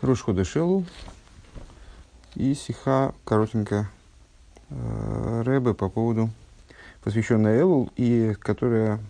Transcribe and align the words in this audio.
Рошхода 0.00 0.44
Шелу 0.44 0.84
и 2.36 2.54
сиха 2.54 3.14
коротенькая 3.24 3.90
э, 4.70 5.42
Рэбе 5.44 5.74
по 5.74 5.88
поводу, 5.88 6.30
посвященная 7.02 7.60
Элул, 7.60 7.90
и 7.96 8.36
которая 8.38 9.00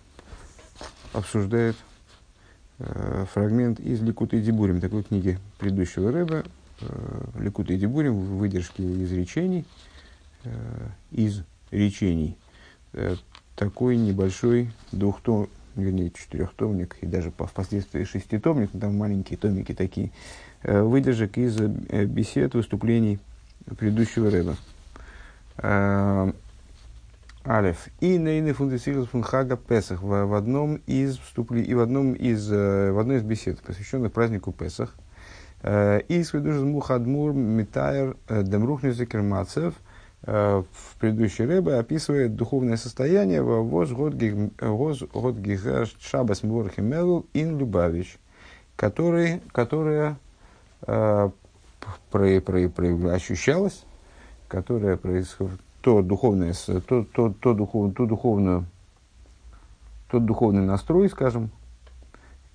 обсуждает 1.13 1.77
э, 2.79 3.27
фрагмент 3.33 3.81
из 3.81 4.01
Ликута 4.01 4.37
и 4.37 4.41
Дибурим, 4.41 4.81
такой 4.81 5.03
книги 5.03 5.39
предыдущего 5.59 6.11
Рэбе, 6.11 6.45
э, 6.81 7.25
Ликута 7.39 7.75
и 7.75 7.79
Дибурим, 7.79 8.39
выдержки 8.39 8.81
из 8.81 9.13
речений, 9.13 9.67
э, 10.45 10.89
из 11.11 11.43
речений, 11.71 12.39
э, 12.95 13.17
такой 13.57 13.99
небольшой 13.99 14.73
двухтом, 14.91 15.51
вернее, 15.77 16.11
четырехтомник 16.11 16.97
и 17.03 17.07
даже 17.07 17.31
впоследствии 17.31 18.05
шеститомник, 18.05 18.71
там 18.71 18.97
маленькие 18.97 19.37
томики 19.37 19.75
такие, 19.75 20.13
выдержек 20.63 21.39
из 21.39 21.61
э, 21.61 22.05
бесед, 22.05 22.55
выступлений 22.55 23.19
предыдущего 23.79 24.31
Рэба. 24.31 24.57
Э, 25.59 26.33
Алиф. 27.47 27.89
И 28.01 28.19
нейны 28.19 28.53
фундесилус 28.53 29.09
фунхага 29.09 29.57
Песах 29.57 30.03
в, 30.03 30.35
одном 30.35 30.81
из 30.87 31.17
вступли 31.17 31.63
и 31.63 31.73
в 31.75 31.81
одном 31.81 32.13
из 32.13 32.51
в 32.51 33.01
одной 33.01 33.19
из 33.19 33.23
бесед, 33.23 33.61
посвященных 33.61 34.13
празднику 34.13 34.53
Песах. 34.53 34.95
И 35.65 36.25
сведуш 36.29 36.57
мухадмур 36.57 37.33
митайр 37.33 38.17
демрухнюзекер 38.29 39.23
мацев 39.23 39.75
в 40.23 40.67
предыдущей 41.01 41.47
рыбе 41.47 41.77
описывает 41.77 42.37
духовное 42.37 42.77
состояние 42.77 43.43
воз 43.43 43.91
год 43.93 44.15
гигаш 44.15 45.97
шабас 46.01 46.43
мворхимелу 46.43 47.25
ин 47.33 47.59
любавич, 47.59 48.19
который, 48.77 49.41
которое 49.53 50.19
э, 50.87 51.31
про, 52.11 52.41
про, 52.41 52.69
про, 52.69 53.13
ощущалось, 53.13 53.85
которое 54.49 54.97
происходит, 54.97 55.61
то 55.81 56.03
духовное, 56.03 56.55
то, 56.67 57.05
то, 57.05 57.33
то, 57.33 57.55
духов, 57.55 57.95
ту 57.95 58.07
духовную, 58.07 58.67
тот 60.11 60.25
духовный 60.25 60.67
настрой, 60.67 61.09
скажем, 61.09 61.51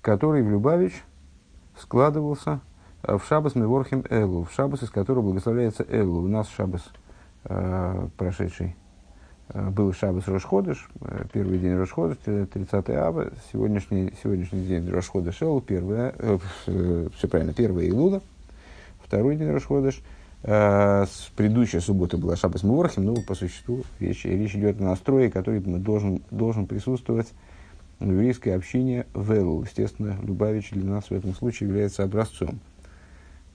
который 0.02 0.42
в 0.42 0.50
Любавич 0.50 1.04
складывался 1.78 2.60
в 3.02 3.20
Шабас 3.26 3.54
Меворхим 3.54 4.04
Элу, 4.10 4.44
в 4.44 4.52
Шабас, 4.52 4.82
из 4.82 4.90
которого 4.90 5.22
благословляется 5.22 5.84
Элу. 5.88 6.22
У 6.22 6.28
нас 6.28 6.48
Шабас 6.48 6.82
э, 7.44 8.08
прошедший 8.16 8.68
э, 8.68 8.83
был 9.52 9.92
Шабас 9.92 10.26
Рошходыш, 10.26 10.88
э, 11.00 11.24
первый 11.32 11.58
день 11.58 11.74
Рошходыш, 11.74 12.18
30 12.24 12.90
аба, 12.90 13.32
сегодняшний, 13.52 14.12
сегодняшний 14.22 14.64
день 14.64 14.88
Рошходыш 14.88 15.42
Элу, 15.42 15.60
первая, 15.60 16.14
э, 16.18 16.38
э, 16.66 17.08
все 17.16 17.28
правильно, 17.28 17.52
первая 17.52 17.86
Илула, 17.86 18.22
второй 19.04 19.36
день 19.36 19.50
Рошходыш, 19.50 20.00
э, 20.44 21.06
предыдущая 21.36 21.80
суббота 21.80 22.16
была 22.16 22.36
Шабас 22.36 22.62
Муворхим, 22.62 23.04
но 23.04 23.14
по 23.16 23.34
существу 23.34 23.84
речь, 24.00 24.24
речь 24.24 24.54
идет 24.54 24.80
о 24.80 24.84
настрое, 24.84 25.30
который 25.30 25.60
должен, 25.60 26.22
должен 26.30 26.66
присутствовать 26.66 27.28
в 28.00 28.10
еврейской 28.10 28.50
общине 28.50 29.06
в 29.12 29.30
Элу. 29.30 29.62
Естественно, 29.62 30.16
Любавич 30.22 30.70
для 30.70 30.84
нас 30.84 31.10
в 31.10 31.12
этом 31.12 31.34
случае 31.34 31.68
является 31.68 32.02
образцом. 32.02 32.60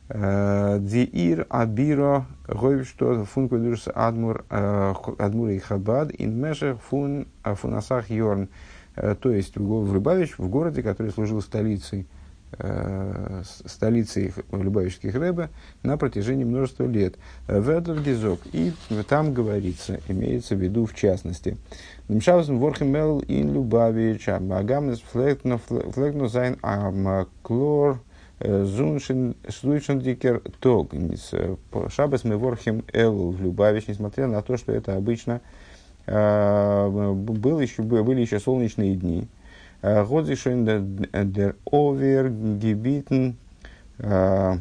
Диир 0.09 1.45
Абиро 1.49 2.25
Говиштот 2.47 3.27
фун 3.27 3.47
квадурс 3.47 3.87
Адмур 3.93 4.43
э, 4.49 4.93
Адмур 5.19 5.49
и 5.49 5.59
Хабад 5.59 6.11
ин 6.17 6.41
Мешех 6.41 6.81
фун 6.81 7.27
Афунасах 7.43 8.09
Йорн. 8.09 8.49
Э, 8.95 9.15
то 9.19 9.31
есть 9.31 9.55
в 9.55 9.93
Любавич, 9.93 10.39
в 10.39 10.49
городе, 10.49 10.81
который 10.81 11.11
служил 11.11 11.43
столицей 11.43 12.07
э, 12.53 13.43
столицей 13.67 14.33
Любавичских 14.51 15.13
Рэбе 15.13 15.49
на 15.83 15.95
протяжении 15.95 16.43
множества 16.43 16.85
лет. 16.85 17.13
Ведер 17.47 18.01
Гизок. 18.01 18.39
И 18.51 18.73
там 19.07 19.31
говорится, 19.31 19.99
имеется 20.07 20.55
в 20.55 20.59
виду 20.59 20.87
в 20.87 20.95
частности. 20.95 21.55
Нимшаусен 22.07 22.57
Ворхемел 22.57 23.23
ин 23.27 23.53
Любавич, 23.53 24.27
Агамнес 24.29 25.01
Флегну 25.01 26.27
Зайн 26.27 26.57
Амклор 26.63 27.99
Зуншендикер 28.39 30.41
Тог. 30.59 30.93
Шабас 31.89 32.23
мы 32.23 32.37
ворхим 32.37 32.83
Элу 32.93 33.31
в 33.31 33.41
Любавич, 33.41 33.87
несмотря 33.87 34.27
на 34.27 34.41
то, 34.41 34.57
что 34.57 34.71
это 34.71 34.95
обычно 34.95 35.41
был 36.05 37.59
еще, 37.59 37.83
были 37.83 38.21
еще 38.21 38.39
солнечные 38.39 38.95
дни. 38.95 39.27
Годзишен 39.81 40.65
дер 41.31 41.55
овер 41.65 42.29
гибитен 42.29 43.35
с 43.97 44.59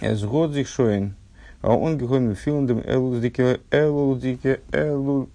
Годзишен. 0.00 1.14
Он 1.62 1.98
гехойм 1.98 2.34
филндем 2.34 2.82
элудике 2.86 3.60
элудике 3.70 4.60
элу 4.72 5.28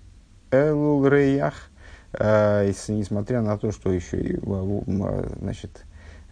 элул 0.52 1.08
реях. 1.08 1.70
Несмотря 2.14 3.42
на 3.42 3.58
то, 3.58 3.72
что 3.72 3.92
еще 3.92 4.40
значит, 5.40 5.84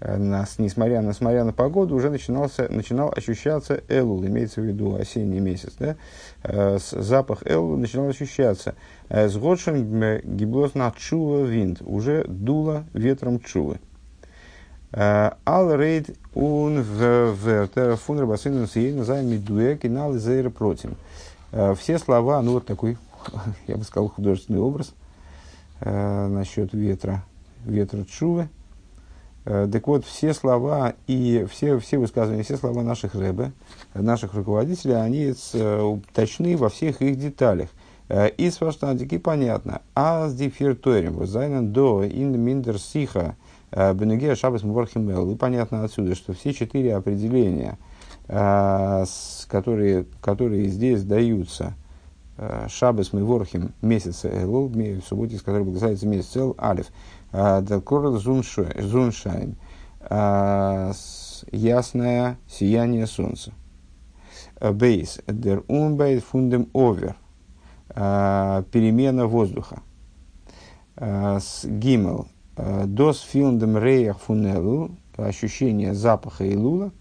нас, 0.01 0.57
несмотря, 0.57 1.00
несмотря 1.01 1.44
на 1.44 1.53
погоду, 1.53 1.95
уже 1.95 2.09
начинался, 2.09 2.67
начинал 2.69 3.13
ощущаться 3.16 3.84
элул, 3.88 4.25
имеется 4.25 4.59
в 4.59 4.63
виду 4.63 4.95
осенний 4.95 5.39
месяц. 5.39 5.73
Да? 5.78 5.95
Э, 6.44 6.79
запах 6.91 7.44
элул 7.45 7.78
начинал 7.78 8.07
ощущаться. 8.07 8.73
Э, 9.09 9.29
с 9.29 9.38
годшем 9.38 10.19
гиблос 10.23 10.73
на 10.73 10.91
чува 10.97 11.45
винт, 11.45 11.81
уже 11.81 12.25
дуло 12.28 12.85
ветром 12.94 13.40
чувы. 13.40 13.79
Ал 14.94 15.73
рейд 15.73 16.17
ун 16.34 16.81
в 16.81 17.69
терафун 17.73 18.19
рабасыну 18.19 18.67
сиейна 18.67 19.06
зайн 19.06 19.29
медуэк 19.29 19.85
и 19.85 19.90
нал 19.90 20.13
зейра 20.16 20.50
против. 20.50 20.91
Все 21.78 21.97
слова, 21.97 22.41
ну 22.41 22.53
вот 22.53 22.66
такой, 22.66 22.97
я 23.67 23.78
бы 23.78 23.85
сказал, 23.85 24.09
художественный 24.09 24.59
образ 24.59 24.94
насчет 25.79 26.73
ветра, 26.73 27.23
ветра 27.63 28.03
чувы– 28.03 28.50
Э, 28.60 28.60
так 29.44 29.88
вот, 29.88 30.06
все 30.06 30.34
слова 30.34 30.94
и 31.07 31.47
все, 31.50 31.79
все 31.79 31.97
высказывания, 31.97 32.44
все 32.44 32.57
слова 32.57 32.84
наших 32.84 33.16
рэбе, 33.16 33.53
наших 33.96 34.35
руководителей, 34.35 34.94
они 34.94 35.34
э, 35.53 35.97
точны 36.13 36.57
во 36.57 36.69
всех 36.69 37.02
их 37.02 37.18
деталях. 37.18 37.69
Э, 38.07 38.29
и 38.29 38.52
с 38.52 38.62
ваштандики 38.62 39.18
понятно. 39.18 39.81
А 39.96 40.28
с 40.28 40.35
дифирторим, 40.35 41.25
зайнен 41.25 41.74
до 41.74 42.06
ин 42.06 42.40
миндер 42.40 42.78
сиха, 42.78 43.35
бенегея 43.72 44.35
шабас 44.35 44.62
мворхимел. 44.62 45.31
И 45.31 45.35
понятно 45.35 45.84
отсюда, 45.84 46.13
что 46.13 46.34
все 46.34 46.53
четыре 46.53 46.96
определения, 46.96 47.79
которые, 48.28 50.06
которые 50.22 50.68
здесь 50.68 51.03
даются, 51.03 51.73
Шабас 52.68 53.13
мы 53.13 53.23
ворхим 53.23 53.72
месяца 53.81 54.28
Элул, 54.28 54.68
в 54.68 55.02
субботе, 55.08 55.38
с 55.38 55.41
которой 55.41 55.63
благословится 55.63 56.08
месяц 56.08 56.35
Эл, 56.38 56.56
Алиф, 56.59 56.88
Дакор 57.31 58.18
Зуншайн. 58.18 59.56
Ясное 61.52 62.38
сияние 62.47 63.08
солнца. 63.08 63.52
Бейс. 64.59 65.19
Дер 65.28 65.64
умбайт 65.68 66.24
фундем 66.24 66.68
овер. 66.74 67.16
Перемена 67.90 69.28
воздуха. 69.28 69.81
Гимел. 70.97 72.28
Дос 72.56 73.22
филндем 73.22 73.78
реях 73.78 74.20
фунелу. 74.20 74.91
Ощущение 75.18 75.94
запаха 75.94 76.46
и 76.46 76.56
лула. 76.56 76.91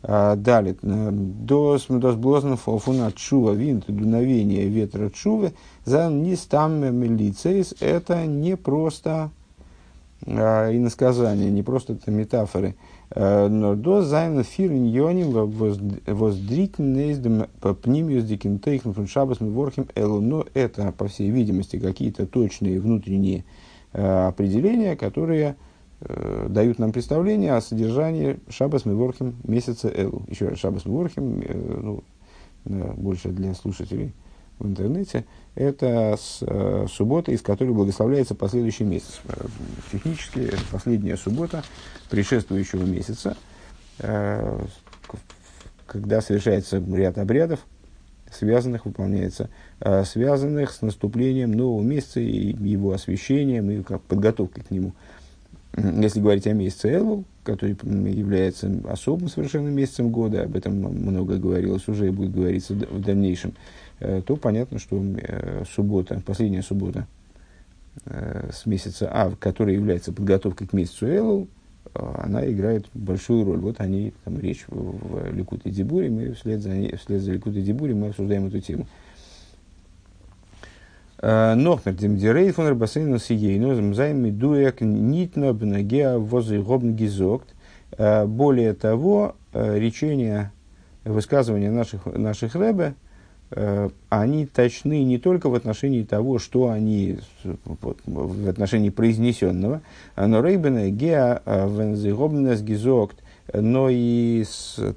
Далее, 0.00 0.76
дос, 0.80 1.86
дос 1.88 2.14
блозн 2.14 2.54
фуна 2.54 3.10
чува, 3.10 3.50
винт, 3.50 3.86
дуновение 3.88 4.68
ветра 4.68 5.10
чувы, 5.10 5.54
за 5.84 6.08
нистам 6.08 6.78
милицейс, 6.96 7.74
это 7.80 8.24
не 8.24 8.56
просто 8.56 9.32
э, 10.26 10.76
иносказания, 10.76 11.50
не 11.50 11.62
просто 11.62 11.94
это 11.94 12.10
метафоры. 12.10 12.74
Э, 13.10 13.48
но 13.48 13.74
до 13.74 14.02
зайна 14.02 14.42
фирн 14.42 14.84
йоним 14.84 15.32
воздрительный 16.06 17.14
пнимиус 17.82 18.24
дикинтейхн 18.24 18.92
фун 18.92 19.06
шабас 19.06 19.40
ворхим 19.40 19.88
элу. 19.94 20.20
Но 20.20 20.44
это, 20.54 20.92
по 20.92 21.08
всей 21.08 21.30
видимости, 21.30 21.78
какие-то 21.78 22.26
точные 22.26 22.80
внутренние 22.80 23.44
э, 23.92 24.26
определения, 24.26 24.96
которые 24.96 25.56
дают 26.48 26.78
нам 26.78 26.92
представление 26.92 27.54
о 27.54 27.60
содержании 27.60 28.38
шабас 28.48 28.84
ворхим 28.84 29.34
месяца 29.42 29.88
элу. 29.92 30.22
Еще 30.28 30.48
раз, 30.48 30.58
шабас 30.58 30.84
ворхим, 30.84 31.40
э, 31.40 31.80
ну, 31.82 32.04
э, 32.66 32.92
больше 32.96 33.30
для 33.30 33.52
слушателей 33.54 34.12
в 34.58 34.66
интернете, 34.66 35.24
это 35.54 36.16
с, 36.18 36.38
э, 36.40 36.86
суббота, 36.90 37.32
из 37.32 37.42
которой 37.42 37.70
благословляется 37.70 38.34
последующий 38.34 38.84
месяц. 38.84 39.20
Э, 39.28 39.46
технически 39.92 40.40
это 40.40 40.60
последняя 40.70 41.16
суббота 41.16 41.62
предшествующего 42.10 42.84
месяца, 42.84 43.36
э, 43.98 44.60
когда 45.86 46.20
совершается 46.20 46.78
ряд 46.78 47.18
обрядов, 47.18 47.60
связанных, 48.30 48.86
выполняется, 48.86 49.48
э, 49.80 50.04
связанных 50.04 50.72
с 50.72 50.82
наступлением 50.82 51.52
нового 51.52 51.82
месяца 51.82 52.20
и 52.20 52.54
его 52.68 52.92
освещением 52.92 53.70
и 53.70 53.82
как 53.82 54.02
подготовкой 54.02 54.64
к 54.64 54.70
нему. 54.70 54.92
Если 55.76 56.20
говорить 56.20 56.46
о 56.46 56.52
месяце 56.52 56.88
Элву, 56.88 57.24
который 57.44 57.76
является 58.10 58.70
особым 58.88 59.28
совершенно 59.28 59.68
месяцем 59.68 60.10
года, 60.10 60.42
об 60.42 60.56
этом 60.56 60.74
много 60.74 61.36
говорилось 61.36 61.86
уже 61.88 62.08
и 62.08 62.10
будет 62.10 62.32
говориться 62.32 62.74
в 62.74 63.00
дальнейшем, 63.00 63.50
э, 63.50 63.54
то 63.98 64.36
понятно, 64.36 64.78
что 64.78 65.02
э, 65.02 65.64
суббота, 65.68 66.22
последняя 66.24 66.62
суббота 66.62 67.06
э, 68.04 68.50
с 68.52 68.64
месяца 68.64 69.10
Ав, 69.12 69.36
которая 69.38 69.74
является 69.74 70.12
подготовкой 70.12 70.68
к 70.68 70.72
месяцу 70.72 71.08
Элул, 71.08 71.48
она 71.94 72.48
играет 72.48 72.86
большую 72.94 73.44
роль. 73.44 73.58
Вот 73.58 73.80
они, 73.80 74.12
там 74.24 74.38
речь 74.38 74.66
в, 74.68 75.32
Ликут 75.32 75.66
и 75.66 75.70
Дибуре, 75.70 76.10
мы 76.10 76.32
вслед 76.34 76.60
за, 76.60 76.70
вслед 76.96 77.22
за 77.22 77.32
Ликут 77.32 77.56
и 77.56 77.62
Дибуре 77.62 77.94
мы 77.94 78.08
обсуждаем 78.08 78.46
эту 78.46 78.60
тему. 78.60 78.86
Нохмер 81.20 81.94
демдирей 81.94 82.52
фон 82.52 82.68
рабасейну 82.68 83.18
сиейну 83.18 83.92
займ 83.94 84.22
медуек 84.22 84.80
нитно 84.80 85.52
бнагеа 85.52 86.18
возы 86.18 86.62
гобн 86.62 86.94
гизокт. 86.94 87.48
Более 87.98 88.74
того, 88.74 89.34
речения, 89.52 90.52
высказывания 91.04 91.72
наших, 91.72 92.06
наших 92.06 92.54
рэбе, 92.54 92.94
они 93.50 94.46
точны 94.46 95.04
не 95.04 95.18
только 95.18 95.48
в 95.48 95.54
отношении 95.54 96.02
того, 96.02 96.38
что 96.38 96.68
они 96.68 97.18
вот, 97.64 97.98
в 98.04 98.48
отношении 98.48 98.90
произнесенного, 98.90 99.82
но 100.16 100.42
рейбена 100.42 100.90
геа 100.90 101.42
вензегобнес 101.46 102.60
гизокт, 102.62 103.16
но 103.52 103.88
и 103.90 104.44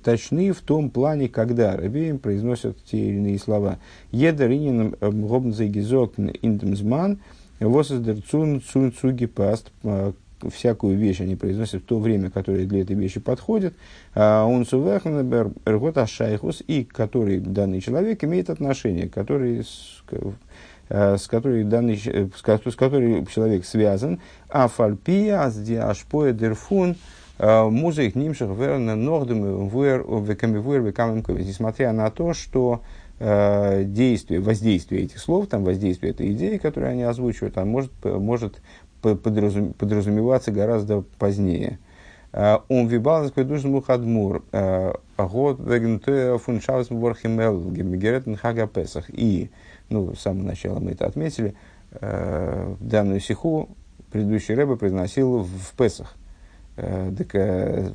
точны 0.03 0.51
в 0.51 0.59
том 0.62 0.89
плане, 0.89 1.30
когда 1.30 1.77
рабеем 1.77 2.19
произносят 2.19 2.77
те 2.83 2.98
или 2.98 3.18
иные 3.18 3.39
слова. 3.39 3.80
Едеринин 4.12 4.95
гобнзегизок 5.00 6.15
интемзман, 6.18 7.19
восоздерцун 7.62 8.62
цун 8.62 8.92
цуги 8.92 9.27
паст, 9.27 9.71
всякую 10.49 10.97
вещь 10.97 11.21
они 11.21 11.35
произносят 11.35 11.83
в 11.83 11.85
то 11.85 11.99
время, 11.99 12.29
которое 12.29 12.65
для 12.65 12.81
этой 12.81 12.95
вещи 12.95 13.19
подходит, 13.19 13.73
он 14.15 14.65
сувехнебер 14.65 15.51
эргота 15.65 16.07
шайхус, 16.07 16.63
и 16.65 16.83
который 16.83 17.39
данный 17.39 17.81
человек 17.81 18.23
имеет 18.23 18.49
отношение, 18.49 19.07
который 19.09 19.63
с, 19.63 20.03
с 20.89 21.27
которой 21.27 21.63
данный, 21.63 21.97
с, 21.97 22.75
которой 22.75 23.25
человек 23.27 23.65
связан, 23.65 24.19
а 24.49 24.67
фальпия, 24.67 25.41
аз 25.43 25.57
диашпоя 25.57 26.33
дерфун, 26.33 26.95
Э, 27.41 27.67
Музык 27.69 28.13
нимших 28.13 28.51
верно 28.51 28.95
нордем 28.95 29.67
вер 29.67 30.03
Несмотря 30.03 31.91
на 31.91 32.11
то, 32.11 32.35
что 32.35 32.83
э, 33.19 33.83
действие, 33.83 34.39
воздействие 34.39 35.05
этих 35.05 35.17
слов, 35.17 35.47
там 35.47 35.63
воздействие 35.63 36.11
этой 36.11 36.33
идеи, 36.33 36.57
которую 36.57 36.91
они 36.91 37.01
озвучивают, 37.01 37.55
там 37.55 37.67
может, 37.67 37.91
может 38.03 38.61
подразумеваться 39.01 40.51
гораздо 40.51 41.01
позднее. 41.19 41.80
Он 42.33 42.88
вибаланс 42.88 43.31
предужному 43.31 43.81
хадмур, 43.81 44.44
год 45.18 45.59
вегнтуя 45.59 46.38
фуншаус 46.38 46.89
мворхимел, 46.89 47.71
гемигеретен 47.71 48.36
хага 48.36 48.68
песах. 48.68 49.09
И, 49.09 49.50
ну, 49.89 50.15
с 50.15 50.21
самого 50.21 50.44
начала 50.44 50.80
мы 50.80 50.92
это 50.92 51.06
отметили, 51.06 51.56
э, 51.92 52.75
данную 52.80 53.19
сиху 53.19 53.69
предыдущий 54.12 54.56
рэбе 54.56 54.75
произносил 54.75 55.44
в 55.44 55.75
Песах. 55.77 56.15
Э, 56.77 57.12
так 57.18 57.36
э, 57.36 57.92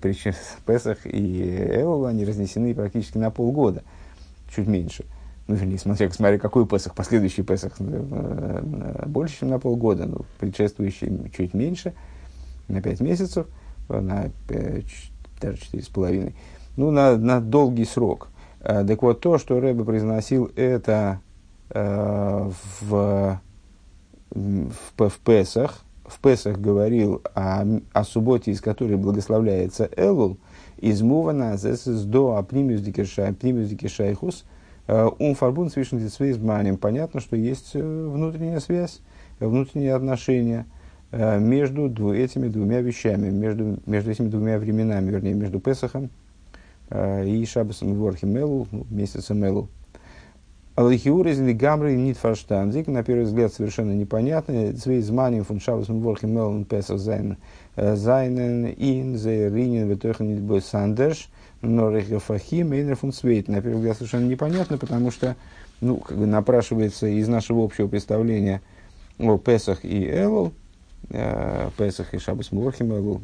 причем 0.00 0.32
Песах 0.66 1.06
и 1.06 1.42
Элул, 1.72 2.06
они 2.06 2.24
разнесены 2.24 2.74
практически 2.74 3.18
на 3.18 3.30
полгода, 3.30 3.82
чуть 4.54 4.66
меньше. 4.66 5.04
Ну, 5.50 5.56
вернее, 5.56 5.78
смотря, 5.78 6.08
смотря 6.12 6.38
какой 6.38 6.64
Песах, 6.64 6.94
последующий 6.94 7.42
Песах 7.42 7.72
э, 7.80 9.02
больше, 9.04 9.40
чем 9.40 9.48
на 9.48 9.58
полгода, 9.58 10.06
но 10.06 10.18
предшествующий 10.38 11.28
чуть 11.36 11.54
меньше, 11.54 11.92
на 12.68 12.80
пять 12.80 13.00
месяцев, 13.00 13.48
на 13.88 14.30
5, 14.46 14.84
даже 15.40 15.58
четыре 15.58 15.82
с 15.82 15.88
половиной. 15.88 16.36
Ну, 16.76 16.92
на, 16.92 17.16
на 17.16 17.40
долгий 17.40 17.84
срок. 17.84 18.28
Так 18.60 19.02
вот, 19.02 19.22
то, 19.22 19.38
что 19.38 19.58
Рэбе 19.58 19.82
произносил, 19.82 20.52
это 20.54 21.18
э, 21.70 22.50
в, 22.80 23.40
в, 24.30 24.70
в 24.96 25.18
Песах, 25.24 25.80
в 26.04 26.20
Песах 26.20 26.60
говорил 26.60 27.22
о, 27.34 27.64
о 27.92 28.04
субботе, 28.04 28.52
из 28.52 28.60
которой 28.60 28.96
благословляется 28.96 29.90
Элул, 29.96 30.38
из 30.78 31.02
Мувана, 31.02 31.56
зесес 31.56 32.02
до 32.02 32.36
апнимиус 32.36 32.82
дикешайхус, 32.82 34.44
ум 35.18 35.34
фарбун 35.34 35.70
свишен 35.70 35.98
дисвейзманем. 35.98 36.76
Понятно, 36.76 37.20
что 37.20 37.36
есть 37.36 37.72
э, 37.74 37.80
внутренняя 37.80 38.60
связь, 38.60 39.00
внутренние 39.38 39.94
отношения 39.94 40.66
э, 41.12 41.38
между 41.38 42.12
этими 42.12 42.48
двумя 42.48 42.80
вещами, 42.80 43.30
между, 43.30 43.78
между 43.86 44.10
этими 44.10 44.28
двумя 44.28 44.58
временами, 44.58 45.10
вернее, 45.10 45.34
между 45.34 45.60
Песахом 45.60 46.10
э, 46.88 47.26
и 47.26 47.44
Шабасом 47.44 47.94
Ворхим 47.94 48.36
Элу, 48.36 48.66
ну, 48.70 48.86
месяцем 48.90 49.44
Элу. 49.44 49.68
Аллахиур 50.80 51.28
из 51.28 51.38
Лигамры 51.38 51.94
нит 51.94 52.16
фарштандик, 52.16 52.86
на 52.86 53.04
первый 53.04 53.24
взгляд 53.24 53.52
совершенно 53.52 53.92
непонятно. 53.92 54.72
Цвей 54.72 55.02
зманим 55.02 55.44
фун 55.44 55.60
шавус 55.60 55.90
мворхим 55.90 56.32
мелн 56.32 56.64
песах 56.64 56.98
зайн 56.98 57.36
зайнен 57.76 58.64
ин 58.78 59.18
зейринин 59.18 59.90
ветохан 59.90 60.28
нит 60.28 60.40
бой 60.40 60.62
сандерш, 60.62 61.28
но 61.60 61.90
рехафахим 61.90 62.72
эйнер 62.72 62.96
фун 62.96 63.12
свейт. 63.12 63.48
На 63.48 63.60
первый 63.60 63.76
взгляд 63.76 63.98
совершенно 63.98 64.26
непонятно, 64.26 64.78
потому 64.78 65.10
что 65.10 65.36
ну, 65.82 65.98
как 65.98 66.16
бы 66.16 66.24
напрашивается 66.24 67.08
из 67.08 67.28
нашего 67.28 67.62
общего 67.62 67.86
представления 67.86 68.62
о 69.18 69.36
Песах 69.36 69.84
и 69.84 70.08
Элул, 70.10 70.54
э, 71.10 71.68
Песах 71.76 72.14
и 72.14 72.18
Шабас 72.18 72.52
Мурхим 72.52 72.94
Элул, 72.94 73.20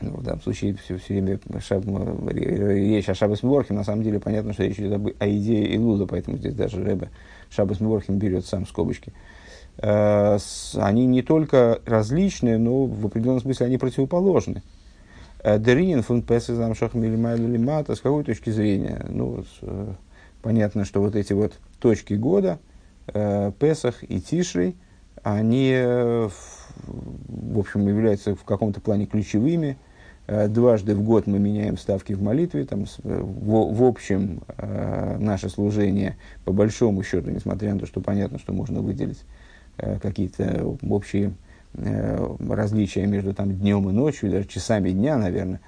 ну, 0.00 0.12
в 0.12 0.22
данном 0.22 0.40
случае 0.42 0.74
все, 0.74 0.96
все 0.98 1.14
время 1.14 1.38
шаб, 1.60 1.84
речь 2.28 3.08
о 3.08 3.14
Шабас 3.14 3.42
Мворхим, 3.42 3.76
на 3.76 3.84
самом 3.84 4.02
деле 4.02 4.20
понятно, 4.20 4.52
что 4.52 4.64
речь 4.64 4.78
идет 4.78 4.92
об, 4.92 5.08
о 5.18 5.28
идее 5.28 5.74
Илуда, 5.76 6.06
поэтому 6.06 6.36
здесь 6.36 6.54
даже 6.54 6.82
Рэбе 6.82 7.10
Шабас 7.50 7.80
Мворхим 7.80 8.18
берет 8.18 8.46
сам 8.46 8.66
скобочки. 8.66 9.12
Э, 9.78 10.38
с, 10.38 10.76
они 10.80 11.06
не 11.06 11.22
только 11.22 11.80
различные, 11.86 12.58
но 12.58 12.86
в 12.86 13.06
определенном 13.06 13.40
смысле 13.40 13.66
они 13.66 13.78
противоположны. 13.78 14.62
Э, 15.42 15.58
Деринин 15.58 16.02
фун 16.02 16.22
Песах 16.22 16.56
замшах 16.56 16.94
милимата, 16.94 17.94
с 17.94 18.00
какой 18.00 18.24
точки 18.24 18.50
зрения? 18.50 19.04
Ну, 19.08 19.42
с, 19.42 19.58
э, 19.62 19.94
понятно, 20.42 20.84
что 20.84 21.00
вот 21.00 21.16
эти 21.16 21.32
вот 21.32 21.58
точки 21.78 22.14
года, 22.14 22.58
э, 23.06 23.52
Песах 23.58 24.02
и 24.02 24.20
Тишрей, 24.20 24.76
они, 25.22 25.72
э, 25.74 26.28
в 26.86 27.58
общем, 27.58 27.86
являются 27.86 28.34
в 28.34 28.44
каком-то 28.44 28.80
плане 28.80 29.06
ключевыми, 29.06 29.76
дважды 30.48 30.94
в 30.94 31.02
год 31.02 31.26
мы 31.26 31.38
меняем 31.38 31.76
ставки 31.76 32.12
в 32.12 32.22
молитве, 32.22 32.64
там, 32.64 32.84
в, 33.02 33.74
в 33.74 33.82
общем 33.82 34.42
э, 34.56 35.16
наше 35.18 35.48
служение, 35.48 36.16
по 36.44 36.52
большому 36.52 37.02
счету, 37.02 37.30
несмотря 37.30 37.74
на 37.74 37.80
то, 37.80 37.86
что 37.86 38.00
понятно, 38.00 38.38
что 38.38 38.52
можно 38.52 38.80
выделить 38.80 39.20
э, 39.76 39.98
какие-то 39.98 40.76
общие 40.82 41.32
различия 41.72 43.06
между 43.06 43.32
там, 43.32 43.52
днем 43.52 43.88
и 43.88 43.92
ночью, 43.92 44.28
даже 44.28 44.48
часами 44.48 44.90
дня, 44.90 45.16
наверное, 45.16 45.60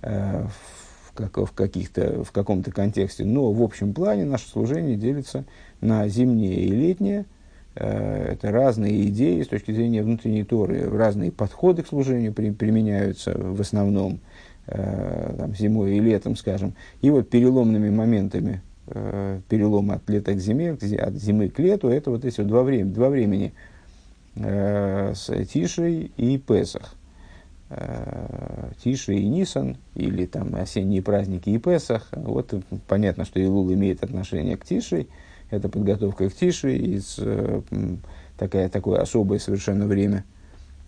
в, 0.00 1.12
как, 1.14 1.36
в, 1.36 1.50
каких-то, 1.50 2.22
в 2.22 2.30
каком-то 2.30 2.70
контексте. 2.70 3.24
Но 3.24 3.50
в 3.50 3.60
общем 3.60 3.92
плане 3.92 4.24
наше 4.24 4.48
служение 4.48 4.94
делится 4.94 5.44
на 5.80 6.06
зимнее 6.06 6.60
и 6.60 6.68
летнее– 6.68 7.26
Э, 7.36 7.37
это 7.74 8.50
разные 8.50 9.08
идеи 9.08 9.42
с 9.42 9.48
точки 9.48 9.72
зрения 9.72 10.02
внутренней 10.02 10.44
Торы, 10.44 10.88
разные 10.90 11.30
подходы 11.30 11.82
к 11.82 11.88
служению 11.88 12.32
при, 12.32 12.50
применяются 12.50 13.32
в 13.38 13.60
основном 13.60 14.20
э, 14.66 15.34
там, 15.38 15.54
зимой 15.54 15.96
и 15.96 16.00
летом, 16.00 16.36
скажем. 16.36 16.74
И 17.02 17.10
вот 17.10 17.30
переломными 17.30 17.90
моментами 17.90 18.62
э, 18.86 19.40
перелома 19.48 19.94
от 19.94 20.10
лета 20.10 20.34
к 20.34 20.40
зиме, 20.40 20.72
от 20.72 21.14
зимы 21.14 21.48
к 21.48 21.58
лету, 21.58 21.88
это 21.88 22.10
вот 22.10 22.24
эти 22.24 22.40
вот 22.40 22.48
два, 22.48 22.62
времени, 22.62 22.92
два 22.92 23.10
времени 23.10 23.52
э, 24.36 25.12
с 25.14 25.44
Тишей 25.46 26.12
и 26.16 26.38
Песах. 26.38 26.94
Э, 27.70 28.70
Тиши 28.82 29.14
и 29.14 29.28
Нисан, 29.28 29.76
или 29.94 30.26
там 30.26 30.54
осенние 30.54 31.02
праздники 31.02 31.50
и 31.50 31.58
Песах. 31.58 32.08
Вот 32.12 32.54
понятно, 32.86 33.24
что 33.24 33.40
Илул 33.40 33.72
имеет 33.72 34.02
отношение 34.02 34.56
к 34.56 34.64
Тишей, 34.64 35.08
это 35.50 35.68
подготовка 35.68 36.28
к 36.28 36.34
тише, 36.34 36.76
из, 36.76 37.16
э, 37.18 37.62
такая, 38.36 38.68
такое 38.68 39.00
особое 39.00 39.38
совершенно 39.38 39.86
время 39.86 40.24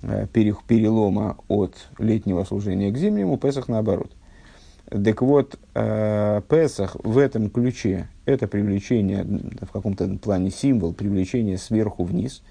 э, 0.03 0.27
перелома 0.33 1.37
от 1.49 1.75
летнего 1.99 2.45
служения 2.45 2.91
к 2.91 2.97
зимнему, 2.97 3.39
Песах 3.39 3.69
наоборот. 3.69 4.13
Так 4.91 5.23
вот, 5.23 5.59
э, 5.75 6.43
Песах 6.49 6.97
в 7.03 7.17
этом 7.19 7.49
ключе– 7.49 8.09
это 8.27 8.47
привлечение, 8.49 9.25
в 9.25 9.71
каком-то 9.73 10.09
плане 10.19 10.51
символ, 10.51 10.93
привлечение 10.93 11.59
сверху 11.59 12.05
вниз. 12.05 12.43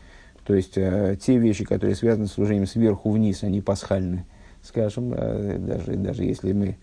То 0.46 0.56
есть, 0.56 0.74
те 0.74 1.38
вещи, 1.38 1.64
которые 1.64 1.96
связаны 1.96 2.26
с 2.26 2.32
служением 2.32 2.66
сверху 2.66 3.12
вниз, 3.12 3.44
они 3.44 3.62
пасхальны, 3.62 4.26
скажем, 4.64 5.12
даже, 5.12 5.96
даже 5.96 6.24
если 6.24 6.54
мы 6.54 6.78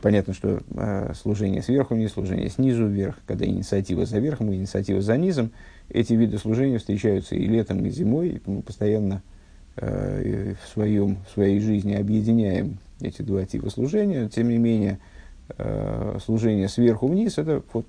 понятно, 0.00 0.34
что 0.34 0.60
э, 0.74 1.12
служение 1.14 1.62
сверху 1.62 1.94
вниз, 1.94 2.12
служение 2.12 2.48
снизу 2.48 2.86
вверх, 2.86 3.16
когда 3.26 3.44
инициатива 3.46 4.06
за 4.06 4.18
верхом 4.18 4.52
и 4.52 4.56
инициатива 4.56 5.00
за 5.00 5.16
низом, 5.16 5.50
эти 5.88 6.14
виды 6.14 6.38
служения 6.38 6.78
встречаются 6.78 7.34
и 7.34 7.46
летом, 7.46 7.84
и 7.84 7.90
зимой, 7.90 8.28
и 8.28 8.42
мы 8.46 8.62
постоянно 8.62 9.22
в, 9.74 10.56
своем, 10.72 11.16
в 11.26 11.32
своей 11.32 11.58
жизни 11.58 11.94
объединяем 11.94 12.78
эти 13.00 13.22
два 13.22 13.46
типа 13.46 13.70
служения, 13.70 14.28
тем 14.28 14.50
не 14.50 14.58
менее, 14.58 14.98
служение 16.24 16.68
сверху 16.68 17.08
вниз, 17.08 17.38
это, 17.38 17.62
вот, 17.72 17.86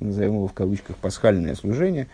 назовем 0.00 0.32
его 0.32 0.48
в 0.48 0.54
кавычках, 0.54 0.96
пасхальное 0.96 1.54
служение, 1.54 2.08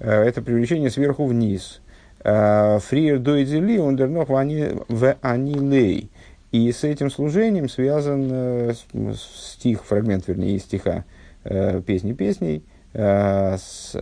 это 0.00 0.42
привлечение 0.42 0.90
сверху 0.90 1.26
вниз. 1.26 1.80
Фриер 2.18 3.20
дойдели, 3.20 3.78
он 3.78 3.96
дернох 3.96 4.28
в 4.28 5.16
анилей. 5.22 6.10
И 6.56 6.72
с 6.72 6.84
этим 6.84 7.10
служением 7.10 7.68
связан 7.68 8.72
стих, 9.14 9.84
фрагмент, 9.84 10.28
вернее, 10.28 10.56
из 10.56 10.62
стиха 10.62 11.04
песни 11.42 12.12
песней, 12.12 12.62
дойдели 12.92 13.94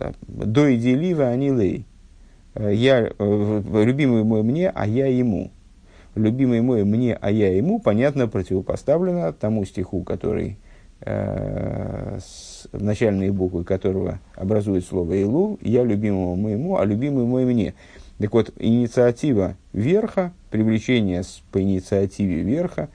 в 1.13 1.21
анилей 1.21 1.85
Э, 2.55 2.73
я, 2.73 3.07
э, 3.07 3.83
любимый 3.83 4.23
мой 4.23 4.43
мне, 4.43 4.69
а 4.69 4.87
я 4.87 5.07
ему. 5.07 5.51
Любимый 6.15 6.61
мой 6.61 6.85
мне, 6.85 7.17
а 7.19 7.29
я 7.29 7.55
ему, 7.55 7.79
понятно, 7.79 8.27
противопоставлено 8.27 9.33
тому 9.33 9.65
стиху, 9.65 10.03
который 10.03 10.57
э, 11.01 12.19
с 12.19 12.67
начальные 12.71 13.33
буквы 13.33 13.65
которого 13.65 14.19
образует 14.35 14.85
слово 14.85 15.13
«илу», 15.15 15.59
«я 15.61 15.83
любимому 15.83 16.37
моему, 16.37 16.77
а 16.77 16.85
любимый 16.85 17.25
мой 17.25 17.43
мне». 17.43 17.73
Так 18.19 18.33
вот, 18.33 18.51
инициатива 18.57 19.55
верха, 19.73 20.31
привлечение 20.49 21.23
с, 21.23 21.41
по 21.51 21.61
инициативе 21.61 22.41
верха, 22.43 22.89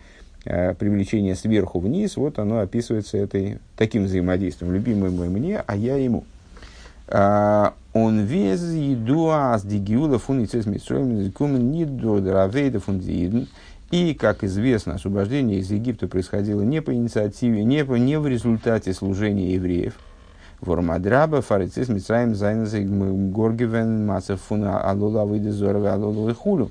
э, 0.45 0.75
привлечение 0.75 1.35
сверху 1.35 1.79
вниз, 1.79 2.17
вот 2.17 2.39
оно 2.39 2.61
описывается 2.61 3.19
этой, 3.19 3.59
таким 3.77 4.05
взаимодействием. 4.05 4.73
Любимый 4.73 5.11
мой 5.11 5.29
мне, 5.29 5.63
а 5.67 5.77
я 5.77 5.97
ему. 5.97 6.25
А, 7.09 7.75
он 7.93 8.21
вез 8.21 8.63
едуаз 8.73 9.65
дигиула 9.65 10.19
фуницес 10.19 10.65
митсроем 10.67 11.31
кумен 11.33 11.71
нидо 11.71 12.21
дравейда 12.21 12.81
фундиидн. 12.81 13.47
И, 13.91 14.15
как 14.15 14.45
известно, 14.45 14.95
освобождение 14.95 15.59
из 15.59 15.71
Египта 15.73 16.07
происходило 16.07 16.63
не 16.63 16.81
по 16.81 16.95
инициативе, 16.95 17.65
не, 17.65 17.85
по, 17.85 17.95
не 17.95 18.21
в 18.21 18.27
результате 18.29 18.95
служения 18.95 19.55
евреев. 19.55 19.95
Вормадраба, 20.61 21.41
фарицис, 21.41 21.89
митсраем, 21.89 22.35
зайназы, 22.35 22.83
горгивен, 22.83 24.07
мацефуна, 24.07 24.81
алола, 24.83 25.25
выйды, 25.25 25.53
зоровы, 25.53 25.89
алола, 25.89 26.35
хулю. 26.35 26.71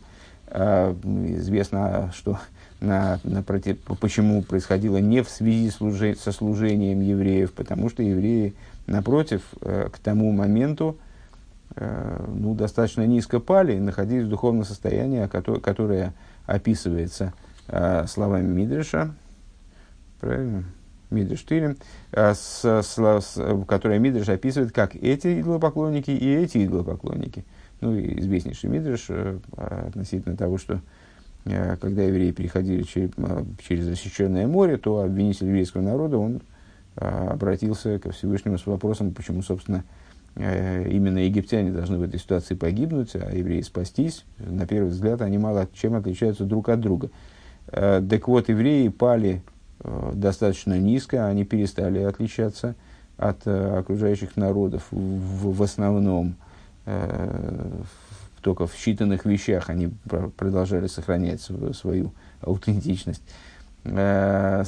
Известно, 0.51 2.12
что 2.15 2.39
на, 2.81 3.19
на 3.24 3.43
против, 3.43 3.77
почему 4.00 4.41
происходило 4.43 4.98
не 4.98 5.24
в 5.24 5.29
связи 5.29 5.69
служи, 5.69 6.15
со 6.15 6.31
служением 6.31 7.01
евреев, 7.01 7.51
потому 7.53 7.89
что 7.89 8.03
евреи, 8.03 8.53
напротив, 8.88 9.41
к 9.62 10.00
тому 10.03 10.31
моменту 10.31 10.98
ну, 11.75 12.55
достаточно 12.55 13.05
низко 13.05 13.39
пали 13.39 13.74
и 13.74 13.79
находились 13.79 14.25
в 14.25 14.29
духовном 14.29 14.65
состоянии, 14.65 15.27
которое, 15.27 15.60
которое 15.60 16.13
описывается 16.46 17.34
словами 18.08 18.48
Мидриша, 18.48 19.13
правильно? 20.19 20.63
Мидриш 21.10 21.44
Тилем, 21.44 21.78
с, 22.12 22.62
с, 22.63 22.98
Мидриш 24.00 24.30
описывает 24.30 24.72
как 24.72 24.96
эти 24.96 25.42
идолопоклонники 25.42 26.12
и 26.12 26.36
эти 26.36 26.66
идолопоклонники. 26.66 27.46
Ну, 27.82 27.96
и 27.96 28.20
известнейший 28.20 28.70
Мидриш 28.70 29.08
относительно 29.58 30.38
того, 30.38 30.58
что 30.58 30.82
Э, 31.46 31.78
когда 31.78 32.04
евреи 32.04 32.32
переходили 32.32 32.84
через, 32.84 33.12
э, 33.18 33.44
через 33.68 33.88
рассеченное 33.88 34.48
море, 34.48 34.78
то 34.78 35.01
обвинитель 35.01 35.48
еврейского 35.48 35.82
народа, 35.82 36.18
он 36.18 36.42
э, 36.96 37.28
обратился 37.30 38.00
ко 38.00 38.12
Всевышнему 38.12 38.58
с 38.58 38.66
вопросом, 38.66 39.13
почему, 39.13 39.42
собственно, 39.42 39.84
именно 40.36 41.18
египтяне 41.18 41.72
должны 41.72 41.98
в 41.98 42.04
этой 42.04 42.20
ситуации 42.20 42.54
погибнуть, 42.54 43.13
а 43.16 43.36
евреи 43.36 43.62
спастись. 43.62 44.24
На 44.38 44.68
первый 44.68 44.89
взгляд 44.89 45.22
они 45.22 45.38
мало 45.38 45.68
чем 45.74 45.96
отличаются 45.96 46.46
друг 46.46 46.70
от 46.70 46.80
друга. 46.80 47.10
Так 47.66 48.28
вот, 48.28 48.48
евреи 48.48 48.88
пали 48.89 49.42
достаточно 50.13 50.77
низко, 50.77 51.27
они 51.27 51.45
перестали 51.45 52.00
отличаться 52.00 52.75
от 53.17 53.48
окружающих 53.48 54.38
народов 54.38 54.83
в, 54.91 55.53
в 55.53 55.63
основном 55.63 56.36
только 58.41 58.67
в 58.67 58.74
считанных 58.75 59.27
вещах 59.27 59.69
они 59.69 59.91
продолжали 60.38 60.88
сохранять 60.88 61.41
свою 61.41 62.13
аутентичность. 62.41 63.21
Э, 63.86 64.63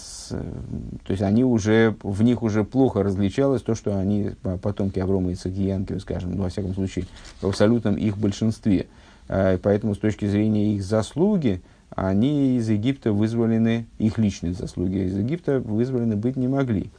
то 1.05 1.11
есть 1.11 1.21
они 1.21 1.43
уже, 1.43 1.95
в 2.01 2.23
них 2.23 2.43
уже 2.43 2.63
плохо 2.63 3.03
различалось 3.03 3.61
то, 3.61 3.75
что 3.75 3.97
они 3.97 4.31
потомки 4.61 4.99
Аврома 4.99 5.31
и 5.31 5.35
Цагиянки, 5.35 5.97
скажем, 5.97 6.35
ну, 6.35 6.43
во 6.43 6.49
всяком 6.49 6.73
случае, 6.73 7.05
в 7.41 7.47
абсолютном 7.47 7.95
их 7.95 8.17
большинстве. 8.17 8.87
Э, 9.27 9.57
поэтому 9.61 9.95
с 9.95 9.97
точки 9.97 10.25
зрения 10.25 10.75
их 10.75 10.83
заслуги, 10.83 11.61
они 11.95 12.57
из 12.57 12.69
Египта 12.69 13.11
вызволены, 13.11 13.85
их 13.97 14.17
личные 14.17 14.53
заслуги 14.53 14.97
из 14.99 15.17
Египта 15.17 15.59
вызволены 15.59 16.15
быть 16.15 16.37
не 16.37 16.47
могли. 16.47 16.89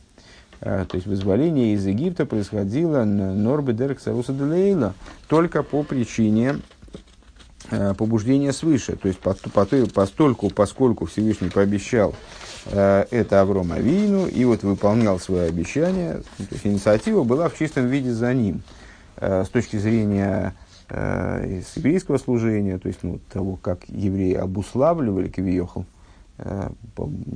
Э, 0.60 0.84
то 0.88 0.96
есть 0.96 1.06
вызволение 1.06 1.74
из 1.74 1.84
Египта 1.86 2.24
происходило 2.24 3.04
Норбе 3.04 3.72
Дерек 3.72 4.00
Саруса 4.00 4.32
Делейла 4.32 4.94
только 5.28 5.62
по 5.62 5.82
причине 5.82 6.60
э, 7.70 7.94
побуждения 7.94 8.52
свыше. 8.52 8.96
То 8.96 9.08
есть 9.08 9.18
по, 9.18 9.34
по, 9.34 9.64
постольку, 9.64 10.50
поскольку 10.50 11.06
Всевышний 11.06 11.48
пообещал 11.48 12.14
э, 12.66 13.06
это 13.10 13.40
Авром 13.40 13.72
Авину 13.72 14.26
и 14.26 14.44
вот 14.44 14.62
выполнял 14.62 15.18
свое 15.18 15.48
обещание, 15.48 16.22
то 16.36 16.46
есть 16.50 16.66
инициатива 16.66 17.24
была 17.24 17.48
в 17.48 17.58
чистом 17.58 17.88
виде 17.88 18.12
за 18.12 18.32
ним. 18.32 18.62
С 19.20 19.50
точки 19.50 19.76
зрения 19.76 20.54
из 20.92 21.76
еврейского 21.76 22.18
служения, 22.18 22.78
то 22.78 22.88
есть 22.88 23.02
ну, 23.02 23.18
того, 23.32 23.56
как 23.56 23.88
евреи 23.88 24.34
обуславливали 24.34 25.28
Кивиохал, 25.28 25.86
Э, 26.44 26.70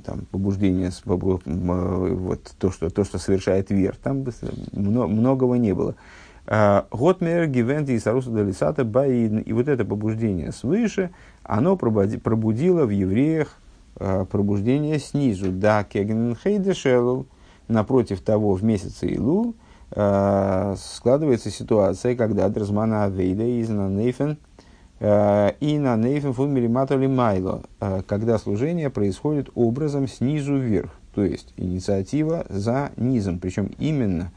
там, 0.04 0.26
побуждение, 0.32 0.90
вот, 1.04 2.54
то, 2.58 2.70
что, 2.72 2.90
то, 2.90 3.04
что 3.04 3.18
совершает 3.18 3.70
вер. 3.70 3.96
Там 4.02 4.24
многого 4.72 5.56
не 5.56 5.74
было. 5.74 5.94
А, 6.46 6.86
Готмер, 6.90 7.46
Гивенти 7.46 7.92
и 7.92 7.98
Саруса 8.00 8.30
Далисата 8.30 8.84
Баидн. 8.84 9.38
И 9.38 9.52
вот 9.52 9.68
это 9.68 9.84
побуждение 9.84 10.50
свыше, 10.50 11.10
оно 11.42 11.76
пробудило 11.76 12.84
в 12.84 12.90
евреях 12.90 13.58
пробуждение 13.94 14.98
снизу. 14.98 15.52
Да, 15.52 15.84
Кеген 15.84 16.36
Хейдешелл, 16.36 17.26
напротив 17.68 18.20
того, 18.22 18.54
в 18.54 18.64
месяце 18.64 19.06
Илул, 19.06 19.54
а, 19.54 19.54
складывается 19.90 21.50
ситуация, 21.50 22.16
когда 22.16 22.48
Дразмана 22.48 23.04
Авейда 23.04 23.44
из 23.44 23.68
Нанейфен– 23.68 24.36
Э, 24.98 25.52
и 25.60 25.78
на 25.78 25.96
нейфен 25.96 26.32
фун 26.32 26.52
милиматоли 26.52 27.06
майло, 27.06 27.62
э, 27.80 28.02
когда 28.06 28.38
служение 28.38 28.88
происходит 28.88 29.50
образом 29.54 30.08
снизу 30.08 30.56
вверх, 30.56 30.90
то 31.14 31.22
есть 31.22 31.52
инициатива 31.56 32.46
за 32.48 32.92
низом, 32.96 33.38
причем 33.38 33.70
именно 33.78 34.32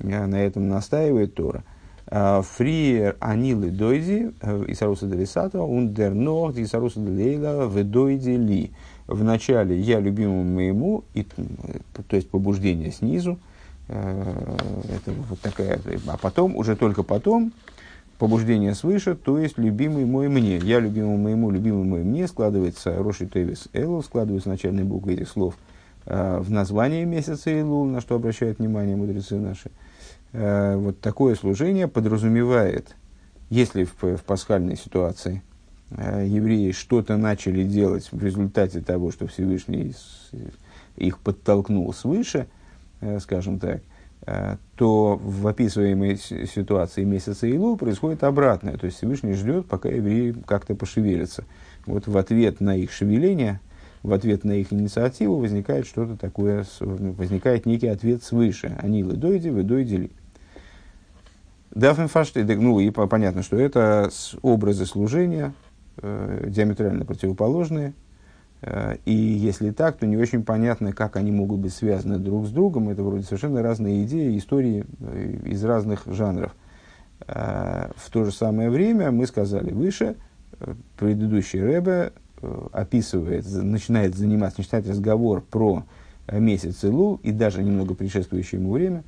э, 0.00 0.26
на 0.26 0.36
этом 0.36 0.68
настаивает 0.68 1.34
Тора. 1.34 1.64
Фриер 2.08 3.16
анилы 3.18 3.70
дойди 3.70 4.30
Исаруса 4.68 5.08
Делисата, 5.08 5.60
ундер 5.60 6.14
нох 6.14 6.56
Исаруса 6.56 7.00
Делейла 7.00 7.68
ведойди 7.68 8.36
ли. 8.36 8.70
В 9.08 9.24
начале 9.24 9.76
я 9.76 9.98
любимому 9.98 10.44
моему, 10.44 11.02
и, 11.14 11.24
то 11.24 12.14
есть 12.14 12.30
побуждение 12.30 12.92
снизу, 12.92 13.40
это 13.88 15.12
вот 15.28 15.40
такая, 15.40 15.80
а 16.08 16.16
потом, 16.16 16.56
уже 16.56 16.74
только 16.76 17.02
потом, 17.02 17.52
побуждение 18.18 18.74
свыше, 18.74 19.14
то 19.14 19.38
есть 19.38 19.58
любимый 19.58 20.04
мой 20.04 20.28
мне. 20.28 20.56
Я 20.58 20.80
любимому 20.80 21.16
моему, 21.18 21.50
любимый 21.50 21.84
мой 21.84 22.02
мне 22.02 22.26
складывается 22.26 22.96
Роши 22.96 23.26
Тевис 23.26 23.68
Элу, 23.72 24.02
складываются 24.02 24.48
начальные 24.48 24.84
буквы 24.84 25.14
этих 25.14 25.28
слов 25.28 25.56
э, 26.06 26.38
в 26.38 26.50
название 26.50 27.04
месяца 27.04 27.52
Элул, 27.58 27.84
на 27.84 28.00
что 28.00 28.14
обращают 28.14 28.58
внимание 28.58 28.96
мудрецы 28.96 29.36
наши. 29.36 29.70
Э, 30.32 30.76
вот 30.76 31.00
такое 31.00 31.34
служение 31.34 31.88
подразумевает, 31.88 32.96
если 33.50 33.84
в, 33.84 34.02
в 34.02 34.24
пасхальной 34.24 34.76
ситуации 34.76 35.42
э, 35.90 36.24
евреи 36.26 36.72
что-то 36.72 37.16
начали 37.16 37.64
делать 37.64 38.08
в 38.10 38.24
результате 38.24 38.80
того, 38.80 39.12
что 39.12 39.26
Всевышний 39.26 39.94
их 40.96 41.18
подтолкнул 41.18 41.92
свыше, 41.92 42.38
э, 42.38 42.46
скажем 43.20 43.58
так, 43.58 43.82
Э, 44.26 44.56
то 44.76 45.16
в 45.22 45.46
описываемой 45.46 46.16
ситуации 46.16 47.04
месяца 47.04 47.46
Илу 47.46 47.76
происходит 47.76 48.24
обратное. 48.24 48.76
То 48.76 48.86
есть 48.86 48.98
Всевышний 48.98 49.34
ждет, 49.34 49.66
пока 49.66 49.88
евреи 49.88 50.34
как-то 50.46 50.74
пошевелятся. 50.74 51.44
Вот 51.86 52.08
в 52.08 52.16
ответ 52.18 52.60
на 52.60 52.76
их 52.76 52.92
шевеление, 52.92 53.60
в 54.02 54.12
ответ 54.12 54.44
на 54.44 54.52
их 54.52 54.72
инициативу 54.72 55.36
возникает 55.38 55.86
что-то 55.86 56.16
такое, 56.16 56.66
возникает 56.80 57.66
некий 57.66 57.86
ответ 57.86 58.24
свыше. 58.24 58.76
Они 58.82 59.02
ледойди, 59.02 59.48
вы 59.48 59.62
дойдили. 59.62 60.10
Дафн 61.70 62.06
ну 62.48 62.80
и 62.80 62.90
понятно, 62.90 63.42
что 63.42 63.56
это 63.56 64.10
образы 64.42 64.86
служения, 64.86 65.52
э, 65.98 66.46
диаметрально 66.48 67.04
противоположные– 67.04 67.94
Э, 68.05 68.05
и 69.04 69.12
если 69.12 69.70
так, 69.70 69.98
то 69.98 70.06
не 70.06 70.16
очень 70.16 70.42
понятно, 70.42 70.92
как 70.92 71.16
они 71.16 71.30
могут 71.30 71.60
быть 71.60 71.74
связаны 71.74 72.18
друг 72.18 72.46
с 72.46 72.50
другом. 72.50 72.88
Это 72.88 73.02
вроде 73.02 73.24
совершенно 73.24 73.62
разные 73.62 74.04
идеи, 74.04 74.38
истории 74.38 74.86
э, 75.00 75.36
из 75.44 75.62
разных 75.64 76.04
жанров. 76.06 76.54
Э, 77.26 77.90
в 77.96 78.10
то 78.10 78.24
же 78.24 78.32
самое 78.32 78.70
время 78.70 79.10
мы 79.10 79.26
сказали 79.26 79.72
выше, 79.72 80.16
предыдущий 80.98 81.62
Рэбе 81.62 82.12
описывает, 82.72 83.46
начинает 83.46 84.14
заниматься, 84.14 84.60
начинает 84.60 84.88
разговор 84.88 85.42
про 85.42 85.84
месяц 86.32 86.82
Илул 86.82 87.20
и 87.22 87.30
даже 87.30 87.62
немного 87.62 87.94
предшествующее 87.94 88.60
ему 88.60 88.72
время, 88.72 89.04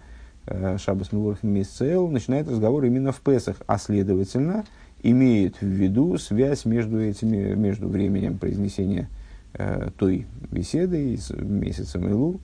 Шабас 0.78 1.10
Милурх 1.12 1.42
месяц 1.42 1.80
Эл, 1.80 2.08
начинает 2.08 2.48
разговор 2.48 2.84
именно 2.84 3.12
в 3.12 3.20
Песах, 3.20 3.56
а 3.66 3.78
следовательно, 3.78 4.64
имеет 5.02 5.60
в 5.60 5.66
виду 5.66 6.18
связь 6.18 6.64
между 6.64 7.00
этими, 7.00 7.54
между 7.54 7.88
временем 7.88 8.38
произнесения 8.38 9.08
э, 9.10 9.17
той 9.96 10.26
беседы 10.50 11.16
с 11.16 11.30
месяцем 11.30 12.08
Илул, 12.08 12.40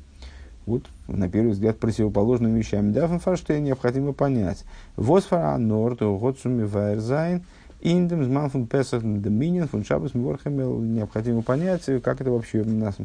вот, 0.67 0.85
на 1.09 1.29
первый 1.29 1.51
взгляд, 1.51 1.79
противоположными 1.79 2.59
вещами. 2.59 2.93
Дафн 2.93 3.19
Фарштейн 3.19 3.65
необходимо 3.65 4.13
понять. 4.13 4.65
Восфара 4.97 5.59
Норд, 5.59 6.01
Готсуми 6.01 6.65
Вайрзайн, 6.65 7.45
Индем, 7.81 8.25
Зманфун 8.25 8.67
Песах, 8.67 9.03
Доминин, 9.03 9.69
Фун 9.69 9.85
Шабас. 9.85 10.15
Необходимо 10.15 11.43
понять, 11.43 11.85
как 12.03 12.21
это 12.21 12.31
вообще 12.31 12.61
у 12.61 12.65
нас, 12.69 12.97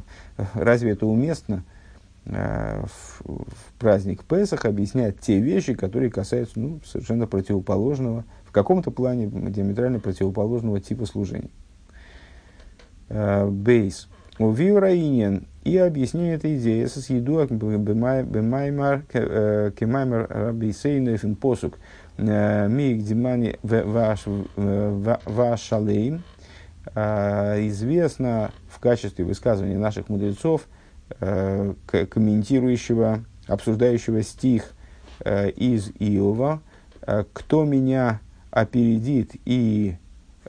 разве 0.54 0.92
это 0.92 1.06
уместно 1.06 1.66
э, 2.26 2.82
в, 2.86 3.24
в 3.26 3.74
праздник 3.78 4.24
Песах 4.24 4.64
объяснять 4.64 5.20
те 5.20 5.40
вещи, 5.40 5.74
которые 5.74 6.10
касаются 6.10 6.60
ну, 6.60 6.80
совершенно 6.86 7.28
противоположного, 7.28 8.24
в 8.46 8.52
каком-то 8.52 8.90
плане 8.90 9.28
диаметрально 9.28 10.00
противоположного 10.00 10.80
типа 10.80 11.06
служения. 11.06 11.50
Э, 13.10 13.48
бейс. 13.48 14.08
У 14.38 14.52
Вивраинен 14.52 15.48
и 15.64 15.78
объяснение 15.78 16.36
этой 16.36 16.58
идеи 16.58 16.86
с 16.86 17.10
еду 17.10 17.44
бемаймар 17.46 19.04
э, 19.12 19.72
кемаймар 19.78 20.28
рабисейнефин 20.30 21.36
посук. 21.36 21.78
Э, 22.18 22.68
миг 22.70 23.04
димани 23.04 23.58
вашалейм 25.26 26.24
известно 26.96 28.52
в 28.68 28.80
качестве 28.80 29.24
высказывания 29.24 29.78
наших 29.78 30.10
мудрецов, 30.10 30.68
комментирующего, 31.20 33.24
обсуждающего 33.48 34.24
стих 34.24 34.72
из 35.24 35.92
Иова, 36.00 36.62
кто 37.34 37.66
меня 37.66 38.22
опередит 38.50 39.34
и 39.46 39.98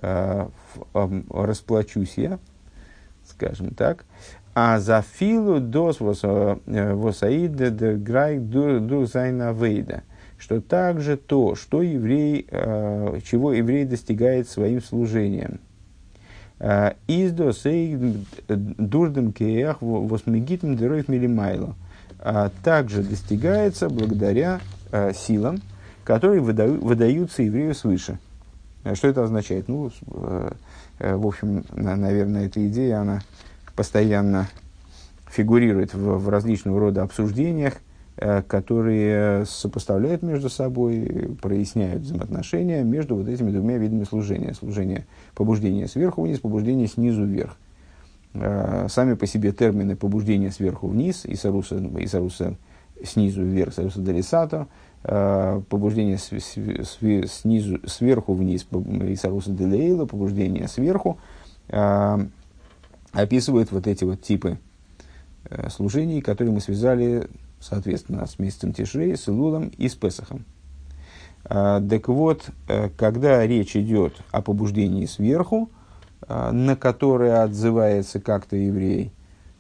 расплачусь 0.01 2.15
я, 2.17 2.39
скажем 3.41 3.71
так, 3.71 4.05
אז 4.55 5.03
אפילו 5.03 5.61
דאס 5.61 5.99
э, 6.01 6.95
וואס 6.95 7.33
א 7.33 7.42
איד 7.42 7.71
דערגרייכט 7.97 8.39
דורך 8.39 9.07
זיין 9.07 9.53
עבודה, 9.53 10.03
что 10.39 10.61
также 10.61 11.17
то, 11.17 11.55
что 11.55 11.83
еврей, 11.83 12.47
э, 12.51 13.21
чего 13.25 13.53
еврей 13.53 13.85
достигает 13.85 14.49
своим 14.49 14.83
служением. 14.83 15.61
Э, 16.59 16.93
из 17.07 17.33
досей 17.33 17.97
дурдем 18.49 19.33
кеях 19.33 19.79
восмегитм 19.81 20.75
деройв 20.75 21.09
милимайло. 21.09 21.75
Также 22.63 23.03
достигается 23.03 23.89
благодаря 23.89 24.61
силам, 25.15 25.63
которые 26.05 26.43
выдаются 26.43 27.43
еврею 27.43 27.75
свыше. 27.75 28.19
Что 28.93 29.09
это 29.09 29.25
означает? 29.25 29.69
Ну, 29.69 29.91
в 31.01 31.27
общем, 31.27 31.65
наверное, 31.75 32.47
эта 32.47 32.67
идея, 32.67 33.01
она 33.01 33.21
постоянно 33.75 34.49
фигурирует 35.31 35.95
в, 35.95 36.19
в 36.19 36.29
различного 36.29 36.79
рода 36.81 37.03
обсуждениях, 37.03 37.75
э, 38.17 38.43
которые 38.43 39.47
сопоставляют 39.47 40.23
между 40.23 40.51
собой, 40.51 41.37
проясняют 41.41 42.03
взаимоотношения 42.03 42.83
между 42.83 43.17
вот 43.17 43.29
этими 43.29 43.51
двумя 43.51 43.79
видами 43.79 44.05
служения. 44.05 44.55
Служение 44.55 45.07
побуждения 45.35 45.87
сверху 45.87 46.23
вниз, 46.23 46.41
побуждение 46.41 46.89
снизу 46.89 47.25
вверх. 47.25 47.57
Э, 48.35 48.87
сами 48.89 49.15
по 49.15 49.27
себе 49.27 49.53
термины 49.53 49.97
побуждения 49.97 50.51
сверху 50.51 50.89
вниз, 50.89 51.25
и 51.25 51.35
саруса, 51.35 51.77
и 51.77 52.07
саруса 52.07 52.57
снизу 53.03 53.43
вверх, 53.43 53.73
саруса 53.73 54.01
делисато, 54.01 54.67
э, 54.67 54.67
побуждение 55.03 56.19
с, 56.19 56.31
с, 56.31 56.99
снизу, 57.33 57.79
сверху 57.87 58.35
вниз, 58.35 58.67
и 58.73 59.17
саруса 59.17 59.51
делейла, 59.51 60.05
побуждение 60.05 60.69
сверху, 60.69 61.19
описывают 63.13 63.73
вот 63.73 63.87
эти 63.87 64.05
вот 64.05 64.23
типы 64.23 64.59
э, 65.45 65.69
служений, 65.71 66.21
которые 66.21 66.55
мы 66.55 66.61
связали, 66.61 67.29
соответственно, 67.61 68.27
с 68.27 68.39
месяцем 68.39 68.73
Тишрей, 68.73 69.17
с 69.17 69.29
Илулом 69.29 69.69
и 69.77 69.89
с 69.89 69.95
Песахом. 69.95 70.45
А, 71.45 71.81
так 71.81 72.09
вот, 72.09 72.51
э, 72.69 72.89
когда 72.97 73.47
речь 73.47 73.77
идет 73.77 74.15
о 74.31 74.43
побуждении 74.43 75.07
сверху, 75.07 75.71
э, 76.29 76.51
на 76.53 76.77
которое 76.77 77.43
отзывается 77.43 78.21
как-то 78.21 78.57
еврей, 78.57 79.13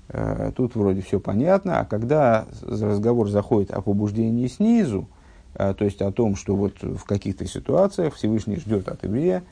э, 0.08 0.52
тут 0.56 0.74
вроде 0.76 1.02
все 1.02 1.18
понятно, 1.18 1.80
а 1.80 1.84
когда 1.84 2.46
разговор 2.62 3.28
заходит 3.28 3.70
о 3.70 3.80
побуждении 3.80 4.46
снизу, 4.46 5.08
э, 5.08 5.19
то 5.54 5.76
есть 5.80 6.00
о 6.00 6.12
том, 6.12 6.36
что 6.36 6.54
вот 6.56 6.82
в 6.82 7.04
каких-то 7.04 7.46
ситуациях 7.46 8.14
Всевышний 8.14 8.56
ждет 8.56 8.88
от 8.88 9.02
еврея 9.04 9.42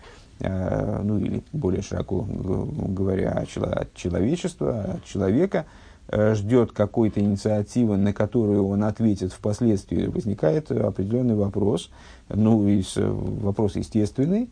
Э, 0.41 1.01
ну 1.03 1.19
или 1.19 1.43
более 1.53 1.83
широко 1.83 2.25
говоря, 2.29 3.33
от 3.33 3.95
человечества, 3.95 4.83
от 4.83 5.05
человека, 5.05 5.67
э, 6.09 6.35
ждет 6.37 6.71
какой-то 6.71 7.21
инициативы, 7.21 7.97
на 7.97 8.13
которую 8.13 8.69
он 8.69 8.85
ответит 8.85 9.33
впоследствии, 9.33 10.07
возникает 10.07 10.71
определенный 10.71 11.35
вопрос, 11.35 11.91
ну, 12.29 12.69
и 12.69 12.85
вопрос 12.97 13.75
естественный, 13.75 14.49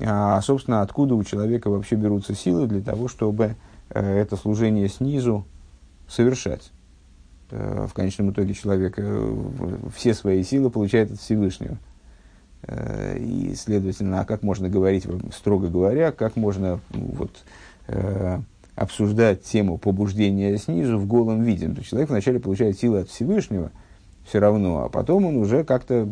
а, 0.00 0.40
собственно, 0.40 0.80
откуда 0.80 1.14
у 1.14 1.24
человека 1.24 1.68
вообще 1.68 1.96
берутся 1.96 2.34
силы 2.34 2.66
для 2.66 2.80
того, 2.80 3.08
чтобы 3.08 3.56
э, 3.90 4.18
это 4.18 4.36
служение 4.36 4.88
снизу 4.88 5.44
совершать. 6.08 6.72
В 7.50 7.90
конечном 7.92 8.30
итоге 8.30 8.54
человек 8.54 8.98
все 9.94 10.14
свои 10.14 10.42
силы 10.42 10.70
получает 10.70 11.12
от 11.12 11.20
Всевышнего. 11.20 11.78
Э, 12.62 13.16
и, 13.18 13.54
следовательно, 13.54 14.20
а 14.20 14.24
как 14.24 14.42
можно 14.42 14.68
говорить, 14.68 15.06
строго 15.32 15.68
говоря, 15.68 16.12
как 16.12 16.36
можно 16.36 16.80
вот, 16.90 17.30
э, 17.88 18.40
обсуждать 18.74 19.42
тему 19.44 19.78
побуждения 19.78 20.56
снизу 20.58 20.98
в 20.98 21.06
голом 21.06 21.42
виде. 21.42 21.68
То 21.68 21.82
человек 21.84 22.10
вначале 22.10 22.40
получает 22.40 22.78
силы 22.78 23.00
от 23.00 23.08
Всевышнего, 23.08 23.70
все 24.26 24.40
равно, 24.40 24.84
а 24.84 24.88
потом 24.88 25.26
он 25.26 25.36
уже 25.36 25.62
как-то 25.62 26.08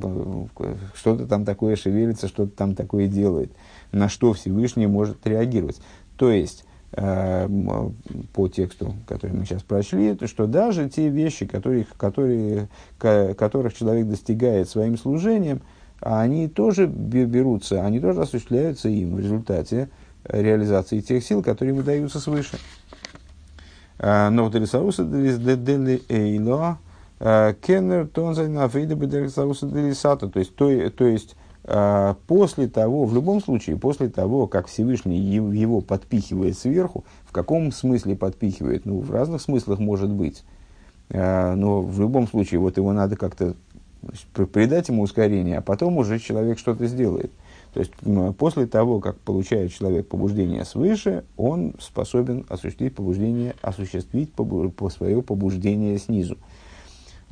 э, 0.59 0.75
что-то 0.95 1.27
там 1.27 1.45
такое 1.45 1.75
шевелится, 1.75 2.29
что-то 2.29 2.57
там 2.57 2.77
такое 2.77 3.09
делает, 3.09 3.51
на 3.91 4.09
что 4.09 4.33
Всевышний 4.33 4.87
может 4.87 5.27
реагировать. 5.27 5.81
То 6.17 6.31
есть, 6.31 6.63
э, 6.63 6.67
по 6.97 8.49
тексту, 8.49 8.95
который 9.09 9.33
мы 9.33 9.45
сейчас 9.45 9.63
прочли, 9.63 10.15
то, 10.15 10.29
что 10.29 10.47
даже 10.47 10.89
те 10.89 11.09
вещи, 11.09 11.45
которые, 11.45 11.87
которые, 11.97 12.69
которых 12.99 13.75
человек 13.75 14.07
достигает 14.07 14.69
своим 14.69 14.97
служением– 14.97 15.61
они 16.05 16.49
тоже 16.49 16.87
берутся, 16.87 17.85
они 17.85 17.99
тоже 17.99 18.23
осуществляются 18.23 18.89
им 18.89 19.17
в 19.17 19.21
результате 19.21 19.89
реализации 20.25 21.01
тех 21.01 21.25
сил, 21.25 21.43
которые 21.43 21.75
ему 21.75 21.83
даются 21.83 22.21
свыше. 22.21 22.59
Беделисауса 28.97 29.67
делисата. 29.67 30.29
То 30.29 30.41
есть, 30.41 30.55
то, 30.57 30.91
то 30.91 31.07
есть 31.07 31.37
после 32.27 32.69
того, 32.69 33.05
в 33.05 33.15
любом 33.15 33.41
случае, 33.43 33.77
после 33.79 34.09
того, 34.09 34.47
как 34.47 34.67
Всевышний 34.67 35.19
его 35.19 35.81
подпихивает 35.81 36.59
сверху, 36.59 37.05
в 37.25 37.33
каком 37.33 37.73
смысле 37.73 38.17
подпихивает? 38.17 38.85
Ну, 38.85 39.01
в 39.01 39.11
разных 39.11 39.41
смыслах 39.41 39.79
может 39.79 40.11
быть. 40.11 40.45
Но 41.09 41.81
в 41.83 42.01
любом 42.01 42.29
случае, 42.29 42.61
вот 42.61 42.77
его 42.77 42.93
надо 42.93 43.17
как-то 43.17 43.55
придать 44.53 44.89
ему 44.89 45.03
ускорение, 45.03 45.59
а 45.59 45.63
потом 45.63 45.97
уже 45.97 46.19
человек 46.19 46.59
что-то 46.59 46.87
сделает. 46.87 47.33
То 47.73 47.81
есть 47.81 47.93
после 48.37 48.67
того, 48.67 49.01
как 49.01 49.19
получает 49.19 49.73
человек 49.73 50.07
побуждение 50.07 50.65
свыше, 50.65 51.25
он 51.37 51.75
способен 51.81 52.45
осуществить 52.49 52.95
побуждение, 52.95 53.55
осуществить 53.63 54.33
побу, 54.33 54.71
по 54.71 54.91
свое 54.91 55.23
побуждение 55.23 55.99
снизу. 55.99 56.37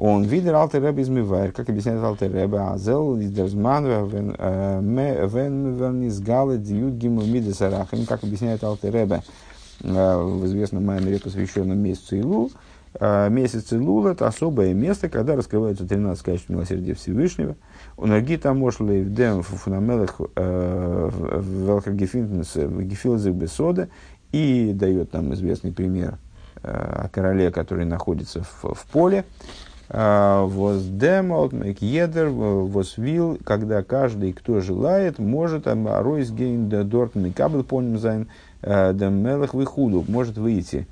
Он 0.05 0.25
видел 0.25 0.57
алтер 0.57 0.83
ребе 0.83 1.05
измывайр, 1.05 1.53
как 1.53 1.69
объясняет 1.69 2.03
алтер 2.03 2.35
ребе, 2.35 2.59
азел 2.59 3.17
издерзман 3.21 4.09
вен 4.09 4.35
вен 4.97 6.09
изгалы 6.09 6.59
дьют 6.59 6.95
гиму 6.95 7.25
мидесарахим, 7.25 8.05
как 8.07 8.25
объясняет 8.25 8.65
алтер 8.65 8.93
ребе 8.93 9.23
в 9.79 10.47
известном 10.47 10.87
маймере, 10.87 11.21
посвященном 11.21 11.79
месяцу 11.79 12.17
Илул, 12.17 12.51
а, 12.99 13.29
месяц 13.29 13.73
Илул– 13.73 14.05
это 14.09 14.27
особое 14.27 14.75
место, 14.75 15.09
когда 15.09 15.37
раскрываются 15.37 15.87
13 15.87 16.21
качеств 16.25 16.49
милосердия 16.49 16.95
Всевышнего. 16.95 17.55
У 17.97 18.07
Нагита 18.07 18.53
Мошле 18.55 19.05
в 19.05 19.15
Дем 19.15 19.45
Фунамелах 19.45 20.21
э, 20.35 21.11
Велкагефилзек 21.15 23.35
Бесода 23.35 23.89
и 24.33 24.73
дает 24.75 25.13
нам 25.13 25.33
известный 25.35 25.71
пример 25.71 26.19
э, 26.65 26.73
о 26.73 27.09
короле, 27.09 27.53
который 27.53 27.85
находится 27.85 28.43
в, 28.43 28.75
в 28.75 28.85
поле. 28.91 29.25
Воздемот, 29.89 31.53
Мекедер, 31.53 32.29
Восвил, 32.29 33.39
когда 33.45 33.83
каждый, 33.83 34.33
кто 34.33 34.61
желает, 34.61 35.19
может 35.19 35.67
Ройсгейн, 35.67 36.69
Дорт, 36.89 37.15
Микабл, 37.15 37.63
Поним 37.63 37.99
Зайн, 37.99 38.29
Демелах, 38.63 39.55
Выхуду, 39.55 40.05
может 40.09 40.39
выйти 40.39 40.87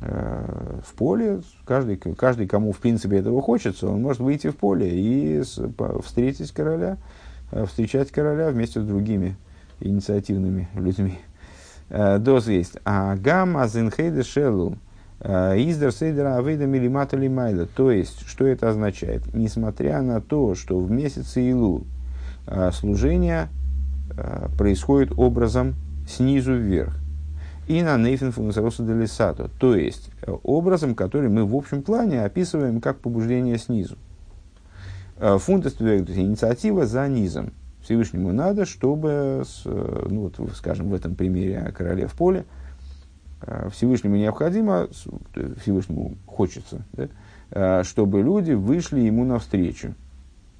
в 0.00 0.94
поле, 0.96 1.40
каждый, 1.64 1.96
каждый, 1.96 2.46
кому 2.46 2.70
в 2.72 2.78
принципе 2.78 3.16
этого 3.16 3.42
хочется, 3.42 3.88
он 3.88 4.02
может 4.02 4.20
выйти 4.20 4.50
в 4.50 4.56
поле 4.56 4.88
и 4.88 5.42
встретить 6.04 6.52
короля, 6.52 6.98
встречать 7.66 8.12
короля 8.12 8.50
вместе 8.50 8.80
с 8.80 8.84
другими 8.84 9.36
инициативными 9.80 10.68
людьми. 10.74 11.18
Доз 11.90 12.46
есть. 12.46 12.76
А 12.84 13.16
гамма 13.16 13.66
зинхейда 13.66 14.22
шелу 14.22 14.76
издер 15.20 15.92
сейдера 15.92 16.36
авейда 16.36 16.66
милимата 16.66 17.16
лимайла. 17.16 17.66
То 17.66 17.90
есть, 17.90 18.26
что 18.26 18.46
это 18.46 18.68
означает? 18.68 19.34
Несмотря 19.34 20.00
на 20.02 20.20
то, 20.20 20.54
что 20.54 20.78
в 20.78 20.90
месяце 20.90 21.50
Илу 21.50 21.84
служение 22.72 23.48
происходит 24.56 25.12
образом 25.16 25.74
снизу 26.08 26.54
вверх. 26.54 26.96
И 27.66 27.82
на 27.82 27.98
нейфен 27.98 28.32
функционалуса 28.32 28.82
делисато. 28.82 29.50
То 29.58 29.74
есть, 29.74 30.10
образом, 30.42 30.94
который 30.94 31.28
мы 31.28 31.44
в 31.44 31.54
общем 31.54 31.82
плане 31.82 32.24
описываем 32.24 32.80
как 32.80 32.98
побуждение 33.00 33.58
снизу. 33.58 33.96
Фунт 35.18 35.66
инициатива 35.66 36.86
за 36.86 37.06
низом. 37.08 37.52
Всевышнему 37.82 38.32
надо, 38.32 38.66
чтобы, 38.66 39.44
ну, 39.64 40.32
вот, 40.36 40.50
скажем, 40.54 40.90
в 40.90 40.94
этом 40.94 41.14
примере 41.14 41.58
о 41.58 41.72
короле 41.72 42.06
в 42.06 42.12
поле, 42.14 42.40
э, 42.40 42.44
Всевышнему 43.70 44.16
необходимо, 44.16 44.88
Всевышнему 45.60 46.16
хочется, 46.26 46.82
да, 46.92 47.08
э, 47.50 47.82
чтобы 47.84 48.20
люди 48.22 48.52
вышли 48.52 49.00
ему 49.00 49.24
навстречу. 49.24 49.94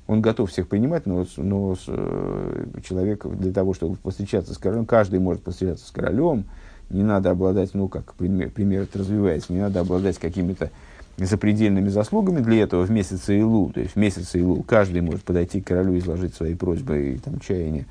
Он 0.07 0.23
готов 0.23 0.51
всех 0.51 0.69
принимать, 0.69 1.05
но, 1.05 1.27
но 1.37 1.77
э, 1.87 2.65
человек 2.83 3.27
для 3.27 3.53
того, 3.53 3.75
чтобы 3.75 3.97
повстречаться 3.97 4.55
с 4.55 4.59
королем, 4.59 4.87
каждый 4.87 5.19
может 5.19 5.43
повстречаться 5.43 5.87
с 5.87 5.91
королем, 5.91 6.45
не 6.89 7.03
надо 7.03 7.31
обладать, 7.31 7.75
ну, 7.75 7.89
как 7.89 8.15
пример, 8.15 8.51
пример 8.51 8.83
это 8.83 9.01
развивается, 9.01 9.53
не 9.53 9.61
надо 9.61 9.81
обладать 9.81 10.19
какими-то 10.19 10.71
запредельными 11.19 11.89
заслугами 11.89 12.41
для 12.41 12.63
этого 12.63 12.85
в 12.85 12.91
месяц 12.91 13.29
Илу. 13.29 13.71
То 13.71 13.81
есть 13.81 13.95
в 13.95 13.97
месяц 13.97 14.35
Илу 14.35 14.63
каждый 14.63 15.03
может 15.03 15.25
подойти 15.25 15.61
к 15.61 15.67
королю 15.67 15.95
и 15.95 15.99
изложить 15.99 16.35
свои 16.35 16.55
просьбы 16.55 17.15
и 17.15 17.19
там, 17.19 17.41
чаяния 17.41 17.87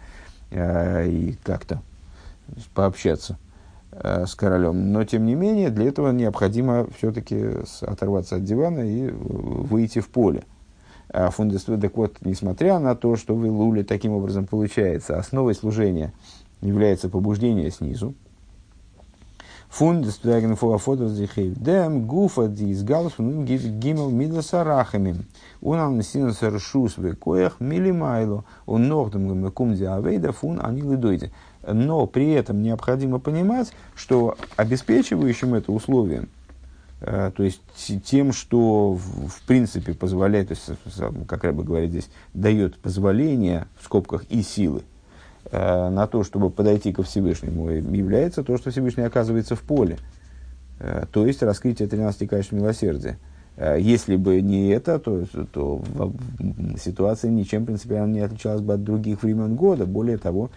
э, 0.50 1.08
и 1.10 1.36
как-то 1.44 1.82
пообщаться 2.74 3.34
э, 3.34 3.47
с 4.02 4.36
королем. 4.36 4.92
Но 4.92 5.04
тем 5.04 5.26
не 5.26 5.36
менее 5.36 5.70
для 5.70 5.88
этого 5.88 6.12
необходимо 6.12 6.88
все-таки 6.98 7.46
оторваться 7.82 8.38
от 8.38 8.44
дивана 8.44 8.80
и 8.80 9.10
выйти 9.10 10.00
в 10.00 10.10
поле. 10.10 10.44
А 11.10 11.30
фундество, 11.30 11.78
так 11.78 11.96
вот, 11.96 12.18
несмотря 12.22 12.80
на 12.80 12.96
то, 12.96 13.16
что 13.16 13.34
в 13.34 13.46
Илуле 13.46 13.84
таким 13.84 14.12
образом 14.14 14.46
получается, 14.46 15.18
основой 15.18 15.56
служения 15.56 16.14
является 16.62 17.10
побуждение 17.10 17.72
снизу, 17.72 18.14
Фундес 19.70 20.18
Тверген 20.18 20.56
Фуафодер 20.56 21.08
Зихейв. 21.08 21.56
Дем 21.60 22.08
Гуфа 22.08 22.48
Дис 22.48 22.84
Галус 22.84 23.16
Гимел 23.20 24.10
Мидасарахами. 24.10 25.26
Он 25.62 25.80
аннесинус 25.80 26.42
Ршус 26.42 26.98
Векоях 26.98 27.60
Милимайло. 27.60 28.46
Он 28.66 28.88
Нордом 28.88 29.28
Гамекум 29.28 29.76
Диавейда 29.76 30.32
Фун 30.32 30.60
Анилы 30.64 30.98
Но 31.72 32.08
при 32.08 32.32
этом 32.32 32.62
необходимо 32.62 33.20
понимать, 33.20 33.72
что 33.96 34.38
обеспечивающим 34.56 35.54
это 35.54 35.72
условием, 35.72 36.30
то 37.00 37.34
есть 37.38 37.62
тем, 38.06 38.34
что 38.34 38.94
в, 38.94 39.42
принципе 39.46 39.94
позволяет, 39.94 40.48
то 40.48 40.56
есть, 40.56 40.80
как 41.28 41.44
Рэба 41.44 41.64
говорит 41.64 41.92
здесь, 41.92 42.10
дает 42.34 42.80
позволение 42.80 43.68
в 43.80 43.86
скобках 43.86 44.24
и 44.30 44.42
силы, 44.42 44.82
Э, 45.50 45.90
на 45.90 46.08
то, 46.08 46.24
чтобы 46.24 46.50
подойти 46.50 46.92
ко 46.92 47.04
Всевышнему, 47.04 47.70
является 47.70 48.44
то, 48.44 48.58
что 48.58 48.72
Всевышний 48.72 49.04
оказывается 49.04 49.56
в 49.56 49.62
поле. 49.62 49.98
Э, 50.80 51.06
то 51.12 51.26
есть 51.26 51.42
раскрытие 51.42 51.88
13 51.88 52.28
качеств 52.28 52.52
милосердия. 52.52 53.18
Э, 53.56 53.78
если 53.80 54.18
бы 54.18 54.42
не 54.42 54.70
это, 54.70 55.00
то, 55.00 55.26
то 55.54 55.82
ситуация 56.84 57.32
ничем 57.32 57.66
принципиально 57.66 58.14
не 58.14 58.20
отличалась 58.20 58.62
бы 58.62 58.74
от 58.74 58.84
других 58.84 59.24
времен 59.24 59.56
года. 59.56 59.86
Более 59.86 60.18
того, 60.18 60.50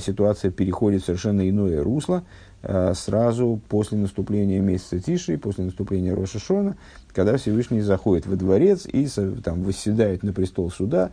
ситуация 0.00 0.50
переходит 0.50 1.02
в 1.02 1.06
совершенно 1.06 1.48
иное 1.48 1.82
русло 1.82 2.24
сразу 2.94 3.60
после 3.68 3.98
наступления 3.98 4.60
месяца 4.60 5.00
Тиши, 5.00 5.36
после 5.36 5.64
наступления 5.64 6.14
Рошашона, 6.14 6.76
когда 7.12 7.36
Всевышний 7.36 7.80
заходит 7.80 8.26
во 8.26 8.36
дворец 8.36 8.86
и 8.86 9.08
там, 9.42 9.64
восседает 9.64 10.22
на 10.22 10.32
престол 10.32 10.70
суда. 10.70 11.10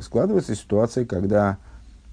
Складывается 0.00 0.56
ситуация, 0.56 1.04
когда 1.04 1.58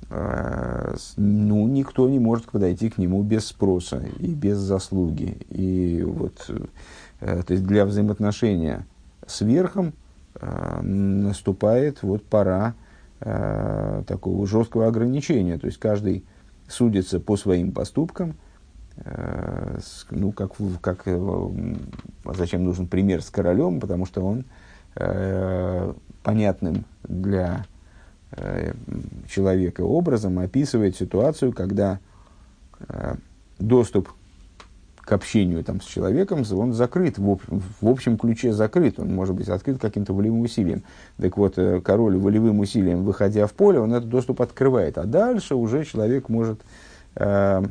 Э, 0.10 0.96
ну, 1.18 1.68
никто 1.68 2.08
не 2.08 2.20
может 2.20 2.46
подойти 2.46 2.90
к 2.90 2.98
нему 2.98 3.24
без 3.24 3.48
спроса 3.48 4.04
и 4.20 4.34
без 4.34 4.58
заслуги. 4.58 5.38
И 5.50 6.02
вот, 6.06 6.50
э, 7.20 7.44
то 7.44 7.54
есть 7.54 7.66
для 7.66 7.86
взаимоотношения 7.86 8.86
с 9.26 9.42
верхом 9.42 9.94
э, 10.36 10.82
наступает 10.82 12.04
вот 12.04 12.24
пора 12.24 12.74
такого 13.20 14.46
жесткого 14.46 14.88
ограничения. 14.88 15.58
То 15.58 15.66
есть 15.66 15.80
каждый 15.80 16.24
судится 16.68 17.20
по 17.20 17.36
своим 17.36 17.72
поступкам. 17.72 18.36
Ну, 20.10 20.32
как, 20.32 20.54
как, 20.82 21.06
зачем 22.26 22.64
нужен 22.64 22.88
пример 22.88 23.22
с 23.22 23.30
королем, 23.30 23.80
потому 23.80 24.06
что 24.06 24.24
он 24.24 24.46
понятным 26.24 26.86
для 27.08 27.66
Э, 28.32 28.74
человека 29.30 29.82
образом 29.82 30.40
описывает 30.40 30.98
ситуацию, 30.98 31.54
когда 31.54 32.00
э, 32.90 33.16
доступ 33.58 34.10
к 35.08 35.14
общению 35.14 35.64
там, 35.64 35.80
с 35.80 35.86
человеком, 35.86 36.44
он 36.52 36.74
закрыт, 36.74 37.18
в, 37.18 37.30
общем, 37.30 37.62
в 37.80 37.88
общем 37.88 38.18
ключе 38.18 38.52
закрыт, 38.52 39.00
он 39.00 39.16
может 39.16 39.36
быть 39.36 39.48
открыт 39.48 39.80
каким-то 39.80 40.14
волевым 40.14 40.42
усилием. 40.42 40.84
Так 41.18 41.38
вот, 41.38 41.54
э, 41.58 41.80
король 41.80 42.18
волевым 42.18 42.60
усилием, 42.60 43.06
выходя 43.06 43.48
в 43.48 43.54
поле, 43.54 43.80
он 43.80 43.94
этот 43.94 44.10
доступ 44.10 44.42
открывает, 44.42 44.98
а 44.98 45.06
дальше 45.06 45.56
уже 45.56 45.86
человек 45.86 46.28
может, 46.28 46.60
э, 47.16 47.64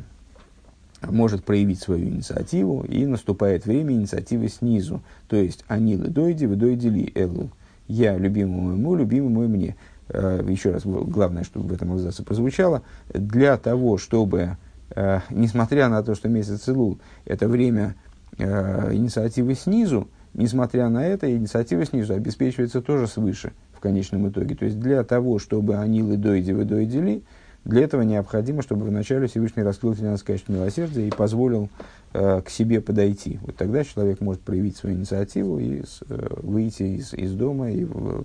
может 1.03 1.43
проявить 1.43 1.79
свою 1.79 2.07
инициативу, 2.07 2.83
и 2.89 3.05
наступает 3.05 3.67
время 3.67 3.93
инициативы 3.93 4.49
снизу. 4.49 5.03
То 5.27 5.35
есть, 5.35 5.63
анилы 5.67 6.07
дойди, 6.07 6.47
вы 6.47 6.55
дойди 6.55 6.89
ли 6.89 7.11
элу. 7.13 7.51
Я 7.87 8.17
любимому 8.17 8.61
моему, 8.69 8.95
любимый 8.95 9.29
мой 9.29 9.47
мне. 9.47 9.75
Э, 10.09 10.43
еще 10.49 10.71
раз, 10.71 10.85
главное, 10.85 11.43
чтобы 11.43 11.67
в 11.67 11.73
этом 11.73 11.93
абзаце 11.93 12.23
прозвучало, 12.23 12.81
для 13.13 13.57
того, 13.57 13.99
чтобы, 13.99 14.57
э, 14.95 15.19
несмотря 15.29 15.89
на 15.89 16.03
то, 16.03 16.15
что 16.15 16.29
месяц 16.29 16.67
Илул– 16.67 16.99
это 17.25 17.47
время 17.47 17.95
э, 18.37 18.93
инициативы 18.93 19.55
снизу, 19.55 20.07
несмотря 20.33 20.89
на 20.89 21.05
это, 21.05 21.35
инициатива 21.35 21.85
снизу 21.85 22.13
обеспечивается 22.13 22.81
тоже 22.81 23.07
свыше 23.07 23.53
в 23.73 23.79
конечном 23.79 24.29
итоге. 24.29 24.55
То 24.55 24.65
есть 24.65 24.79
для 24.79 25.03
того, 25.03 25.39
чтобы 25.39 25.77
анилы 25.77 26.17
дойди 26.17 26.53
вы 26.53 26.65
дойдели, 26.65 27.23
для 27.67 27.81
этого 27.81 28.03
необходимо, 28.03 28.61
чтобы 28.61 28.85
вначале 28.85 29.27
Всевышний 29.27 29.61
раскрыл 29.61 29.93
13 29.93 30.25
качеств 30.25 30.47
милосердия 30.47 31.05
и 31.05 31.11
позволил 31.11 31.69
э, 32.13 32.41
к 32.41 32.49
себе 32.49 32.79
подойти. 32.79 33.39
Вот 33.41 33.57
тогда 33.57 33.83
человек 33.83 34.21
может 34.21 34.41
проявить 34.41 34.77
свою 34.77 34.95
инициативу 34.95 35.59
и 35.59 35.81
э, 35.81 36.27
выйти 36.43 36.83
из, 36.83 37.13
из 37.13 37.33
дома 37.33 37.69
и 37.69 37.83
э, 37.83 38.21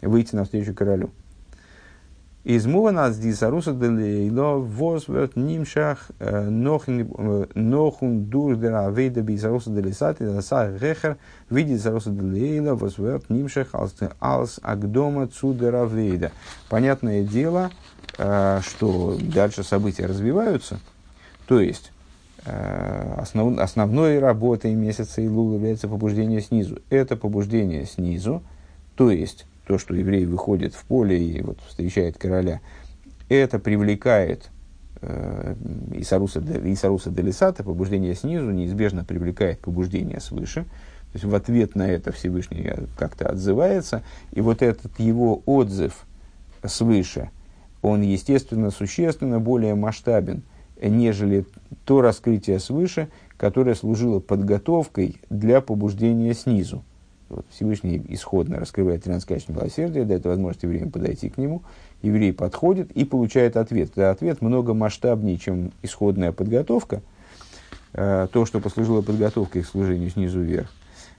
выйти 0.00 0.34
навстречу 0.34 0.72
королю. 0.72 1.10
Из 2.46 2.64
мувана 2.64 3.12
с 3.12 3.18
дисаруса 3.18 3.72
делейло 3.72 4.58
возвет 4.58 5.34
нимшах 5.34 6.12
нохун 6.20 8.24
дур 8.26 8.54
дера 8.54 8.88
вейда 8.88 9.22
бисаруса 9.22 9.70
делисати 9.70 10.22
даса 10.22 10.70
рехер 10.80 11.16
видит 11.50 11.82
саруса 11.82 12.10
делейла 12.10 12.76
возвет 12.76 13.28
нимшах 13.30 13.70
алс 14.20 14.60
агдома 14.62 15.26
цудера 15.26 15.86
вейда. 15.86 16.30
Понятное 16.68 17.24
дело, 17.24 17.72
что 18.16 19.18
дальше 19.20 19.64
события 19.64 20.06
развиваются, 20.06 20.78
то 21.48 21.60
есть 21.60 21.90
основ, 22.44 23.58
основной 23.58 24.20
работой 24.20 24.72
месяца 24.76 25.20
Илул 25.20 25.54
является 25.54 25.88
побуждение 25.88 26.40
снизу. 26.40 26.78
Это 26.90 27.16
побуждение 27.16 27.86
снизу, 27.86 28.44
то 28.94 29.10
есть 29.10 29.46
то, 29.66 29.78
что 29.78 29.94
еврей 29.94 30.26
выходит 30.26 30.74
в 30.74 30.84
поле 30.84 31.22
и 31.22 31.42
вот 31.42 31.58
встречает 31.66 32.16
короля, 32.16 32.60
это 33.28 33.58
привлекает 33.58 34.50
э, 35.00 35.54
Исаруса, 35.94 36.40
Исаруса 36.64 37.10
Делисата, 37.10 37.64
побуждение 37.64 38.14
снизу 38.14 38.50
неизбежно 38.50 39.04
привлекает 39.04 39.60
побуждение 39.60 40.20
свыше. 40.20 40.62
То 40.62 41.18
есть 41.18 41.24
в 41.24 41.34
ответ 41.34 41.74
на 41.74 41.88
это 41.88 42.12
Всевышний 42.12 42.70
как-то 42.98 43.28
отзывается. 43.28 44.02
И 44.32 44.40
вот 44.40 44.62
этот 44.62 44.98
его 45.00 45.42
отзыв 45.46 46.06
свыше, 46.64 47.30
он, 47.82 48.02
естественно, 48.02 48.70
существенно 48.70 49.40
более 49.40 49.74
масштабен, 49.74 50.42
нежели 50.80 51.46
то 51.84 52.02
раскрытие 52.02 52.60
свыше, 52.60 53.08
которое 53.36 53.74
служило 53.74 54.20
подготовкой 54.20 55.16
для 55.30 55.60
побуждения 55.60 56.34
снизу. 56.34 56.84
Вот 57.28 57.44
Всевышний 57.50 58.00
исходно 58.08 58.60
раскрывает 58.60 59.02
13 59.02 59.26
качеств 59.26 59.48
милосердия, 59.48 60.04
дает 60.04 60.24
возможность 60.24 60.62
евреям 60.62 60.92
подойти 60.92 61.28
к 61.28 61.38
нему. 61.38 61.62
Еврей 62.02 62.32
подходит 62.32 62.92
и 62.92 63.04
получает 63.04 63.56
ответ. 63.56 63.90
Это 63.92 64.10
ответ 64.10 64.42
много 64.42 64.74
масштабнее, 64.74 65.36
чем 65.36 65.72
исходная 65.82 66.30
подготовка. 66.30 67.02
Э, 67.94 68.28
то, 68.30 68.46
что 68.46 68.60
послужило 68.60 69.02
подготовкой 69.02 69.62
к 69.62 69.66
служению 69.66 70.10
снизу 70.10 70.40
вверх. 70.40 70.70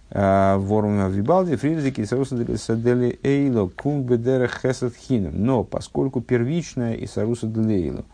Э, 0.09 0.55
Ворум 0.55 1.11
Вибалди, 1.11 1.57
Фридзики, 1.57 2.05
Садели 2.05 3.19
Эйло, 3.23 3.67
Кумбедера 3.67 4.47
Хесад 4.47 4.95
Хином. 4.95 5.43
Но 5.43 5.65
поскольку 5.65 6.21
первичная 6.21 6.93
и 6.93 7.05
Саруса 7.05 7.47
Делейло, 7.47 8.05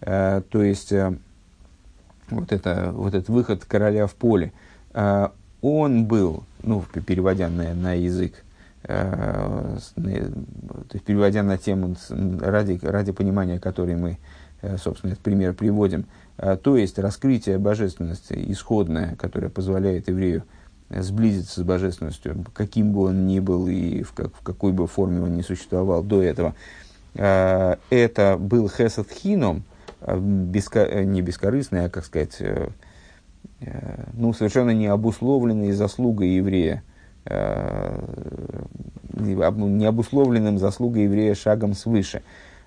то 0.00 0.62
есть 0.62 0.92
вот, 2.30 2.52
это, 2.52 2.92
вот 2.94 3.14
этот 3.14 3.28
выход 3.30 3.64
короля 3.64 4.06
в 4.06 4.14
поле, 4.14 4.52
он 5.60 6.04
был, 6.04 6.44
ну, 6.62 6.84
переводя 7.06 7.48
на, 7.48 7.74
на 7.74 7.94
язык, 7.94 8.44
э, 8.84 9.76
то 9.94 10.92
есть 10.92 11.04
переводя 11.04 11.42
на 11.42 11.58
тему, 11.58 11.96
ради, 12.40 12.78
ради 12.82 13.12
понимания 13.12 13.58
которой 13.58 13.96
мы, 13.96 14.18
э, 14.62 14.76
собственно, 14.78 15.12
этот 15.12 15.22
пример 15.22 15.54
приводим, 15.54 16.06
э, 16.38 16.56
то 16.56 16.76
есть 16.76 16.98
раскрытие 16.98 17.58
божественности 17.58 18.34
исходное, 18.48 19.16
которое 19.16 19.48
позволяет 19.48 20.08
еврею 20.08 20.44
сблизиться 20.90 21.60
с 21.60 21.64
божественностью, 21.64 22.44
каким 22.54 22.92
бы 22.92 23.04
он 23.04 23.26
ни 23.26 23.40
был 23.40 23.66
и 23.68 24.02
в, 24.02 24.12
как, 24.12 24.34
в 24.34 24.42
какой 24.42 24.72
бы 24.72 24.86
форме 24.86 25.20
он 25.22 25.36
ни 25.36 25.42
существовал 25.42 26.02
до 26.02 26.22
этого, 26.22 26.54
э, 27.14 27.76
это 27.90 28.36
был 28.38 28.68
хесед 28.68 29.10
хином, 29.10 29.64
э, 30.00 30.18
беско, 30.18 31.04
не 31.04 31.20
бескорыстный, 31.20 31.86
а, 31.86 31.88
как 31.90 32.04
сказать, 32.04 32.40
ну, 34.14 34.32
совершенно 34.32 34.70
не 34.70 34.86
обусловленной 34.86 35.72
заслугой 35.72 36.28
еврея, 36.30 36.82
э, 37.24 38.00
не 39.14 39.84
обусловленным 39.84 40.58
заслугой 40.58 41.04
еврея 41.04 41.34
шагом 41.34 41.74
свыше. 41.74 42.22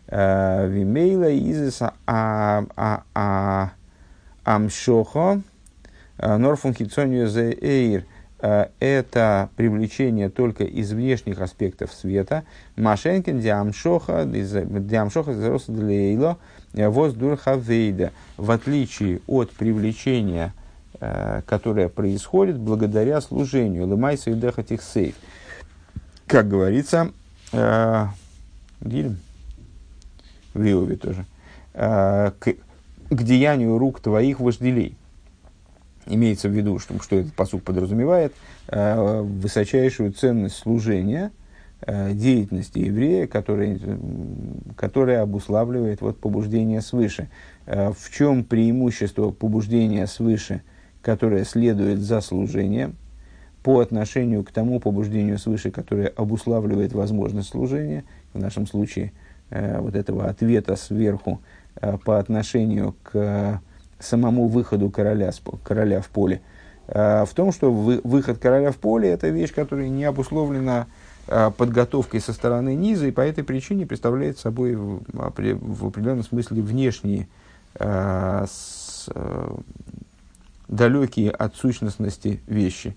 Э, 0.07 0.67
Вимейла 0.67 1.33
изиса 1.37 1.93
а, 2.05 2.65
а, 2.75 3.03
а, 3.13 3.71
амшохо 4.43 5.41
норфун 6.17 6.73
хитсонию 6.73 7.27
эйр 7.61 8.05
это 8.79 9.49
привлечение 9.55 10.29
только 10.29 10.63
из 10.63 10.91
внешних 10.91 11.39
аспектов 11.41 11.93
света. 11.93 12.43
Машенкин 12.75 13.39
диамшоха 13.39 14.25
диамшоха 14.25 15.33
зароса 15.33 15.71
длейло 15.71 16.37
воздурха 16.73 17.53
вейда. 17.53 18.11
В 18.37 18.49
отличие 18.49 19.21
от 19.27 19.51
привлечения 19.51 20.53
Э, 21.03 21.41
которая 21.47 21.89
происходит 21.89 22.59
благодаря 22.59 23.21
служению. 23.21 23.87
Лымайса 23.87 24.29
и 24.29 24.35
дехать 24.35 24.71
их 24.71 24.83
сейф. 24.83 25.15
Как 26.27 26.47
говорится, 26.47 27.11
э, 27.51 28.05
в 28.81 29.15
Иове 30.53 30.95
тоже, 30.97 31.25
э, 31.73 32.31
к, 32.37 32.53
к 33.09 33.23
деянию 33.23 33.79
рук 33.79 33.99
твоих 33.99 34.39
вожделей. 34.39 34.95
Имеется 36.05 36.49
в 36.49 36.51
виду, 36.51 36.77
что, 36.77 37.01
что 37.01 37.15
этот 37.15 37.33
посуд 37.33 37.63
подразумевает, 37.63 38.35
э, 38.67 39.21
высочайшую 39.21 40.13
ценность 40.13 40.57
служения, 40.57 41.31
э, 41.81 42.13
деятельности 42.13 42.77
еврея, 42.77 43.25
которая, 43.25 43.79
которая 44.75 45.23
обуславливает 45.23 46.01
вот, 46.01 46.19
побуждение 46.19 46.81
свыше. 46.81 47.27
Э, 47.65 47.91
в 47.91 48.15
чем 48.15 48.43
преимущество 48.43 49.31
побуждения 49.31 50.05
свыше– 50.05 50.61
которое 51.01 51.45
следует 51.45 51.99
за 51.99 52.21
служением, 52.21 52.95
по 53.63 53.79
отношению 53.79 54.43
к 54.43 54.51
тому 54.51 54.79
побуждению 54.79 55.37
свыше, 55.37 55.71
которое 55.71 56.07
обуславливает 56.07 56.93
возможность 56.93 57.49
служения, 57.49 58.03
в 58.33 58.39
нашем 58.39 58.65
случае 58.65 59.11
э, 59.49 59.79
вот 59.79 59.95
этого 59.95 60.27
ответа 60.27 60.75
сверху 60.75 61.41
э, 61.75 61.97
по 62.03 62.17
отношению 62.17 62.95
к 63.03 63.11
э, 63.13 63.59
самому 63.99 64.47
выходу 64.47 64.89
короля, 64.89 65.31
короля 65.63 66.01
в 66.01 66.09
поле, 66.09 66.41
в 66.87 67.29
том, 67.35 67.53
что 67.53 67.71
вы, 67.71 68.01
выход 68.03 68.39
короля 68.39 68.71
в 68.71 68.77
поле– 68.77 69.09
это 69.11 69.29
вещь, 69.29 69.53
которая 69.53 69.87
не 69.87 70.03
обусловлена 70.03 70.87
подготовкой 71.27 72.19
со 72.19 72.33
стороны 72.33 72.75
низа, 72.75 73.07
и 73.07 73.11
по 73.11 73.21
этой 73.21 73.45
причине 73.45 73.85
представляет 73.85 74.39
собой 74.39 74.75
в, 74.75 75.87
определенном 75.87 76.23
смысле 76.23 76.63
э, 77.75 78.45
далекие 80.71 81.29
от 81.29 81.55
сущностности 81.55 82.41
вещи. 82.47 82.95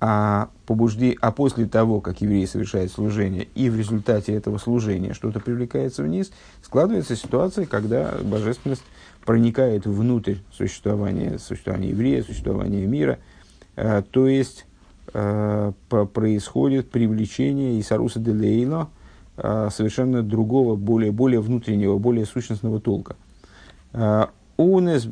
А, 0.00 0.50
побужди, 0.66 1.16
а 1.22 1.32
после 1.32 1.64
того, 1.64 2.02
как 2.02 2.20
еврей 2.20 2.46
совершает 2.46 2.92
служение, 2.92 3.48
и 3.54 3.70
в 3.70 3.78
результате 3.78 4.34
этого 4.34 4.58
служения 4.58 5.14
что-то 5.14 5.40
привлекается 5.40 6.02
вниз, 6.02 6.30
складывается 6.60 7.16
ситуация, 7.16 7.64
когда 7.64 8.12
божественность 8.22 8.82
проникает 9.24 9.86
внутрь 9.86 10.34
существования, 10.52 11.38
существования 11.38 11.90
еврея, 11.90 12.22
существования 12.22 12.84
мира. 12.86 13.18
А, 13.76 14.02
то 14.02 14.28
есть 14.28 14.66
а, 15.14 15.72
происходит 15.88 16.90
привлечение 16.90 17.80
Исаруса 17.80 18.18
де 18.18 18.68
а, 19.36 19.70
совершенно 19.70 20.22
другого, 20.22 20.76
более, 20.76 21.12
более 21.12 21.40
внутреннего, 21.40 21.96
более 21.96 22.26
сущностного 22.26 22.78
толка. 22.80 23.16
Унес, 24.56 25.08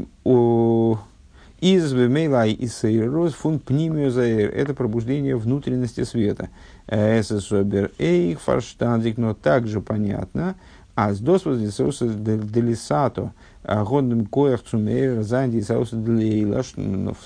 из 1.63 1.93
вемейлай 1.93 2.53
и 2.53 2.67
сейрос 2.67 3.35
фун 3.35 3.61
пнимиозаэр. 3.61 4.51
Это 4.51 4.75
пробуждение 4.75 5.37
внутренности 5.37 6.03
света. 6.03 6.49
Эсэсобер 6.89 7.93
эйх 7.99 8.41
фарштандик, 8.41 9.17
но 9.17 9.33
также 9.33 9.81
понятно. 9.81 10.57
А 10.97 11.15
с 11.15 11.21
досвоздисоса 11.21 12.09
делисато 12.09 13.33
годным 13.65 14.27
коях 14.27 14.65
цумейр 14.65 15.23
занди 15.23 15.61
сауса 15.61 15.95
делейла. 15.95 16.63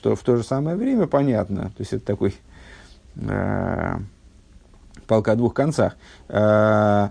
То, 0.02 0.14
в 0.14 0.22
то 0.22 0.36
же 0.36 0.44
самое 0.44 0.76
время 0.76 1.06
понятно. 1.06 1.70
То 1.70 1.80
есть 1.80 1.94
это 1.94 2.04
такой 2.04 2.34
э, 3.16 3.96
палка 5.06 5.32
о 5.32 5.36
двух 5.36 5.54
концах. 5.54 5.96
Э, 6.28 7.08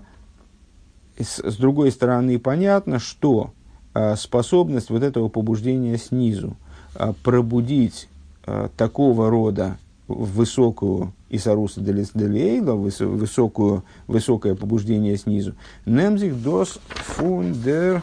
с, 1.18 1.56
другой 1.56 1.90
стороны, 1.90 2.38
понятно, 2.38 3.00
что 3.00 3.50
э, 3.94 4.14
способность 4.14 4.90
вот 4.90 5.02
этого 5.02 5.28
побуждения 5.28 5.98
снизу, 5.98 6.56
пробудить 7.22 8.08
а, 8.44 8.68
такого 8.76 9.30
рода 9.30 9.78
высокую 10.08 11.12
Исаруса 11.30 11.80
Делейла, 11.80 12.74
высокую, 12.74 13.84
высокое 14.06 14.54
побуждение 14.54 15.16
снизу. 15.16 15.54
Немзих 15.84 16.40
дос 16.40 16.78
фундер 16.88 18.02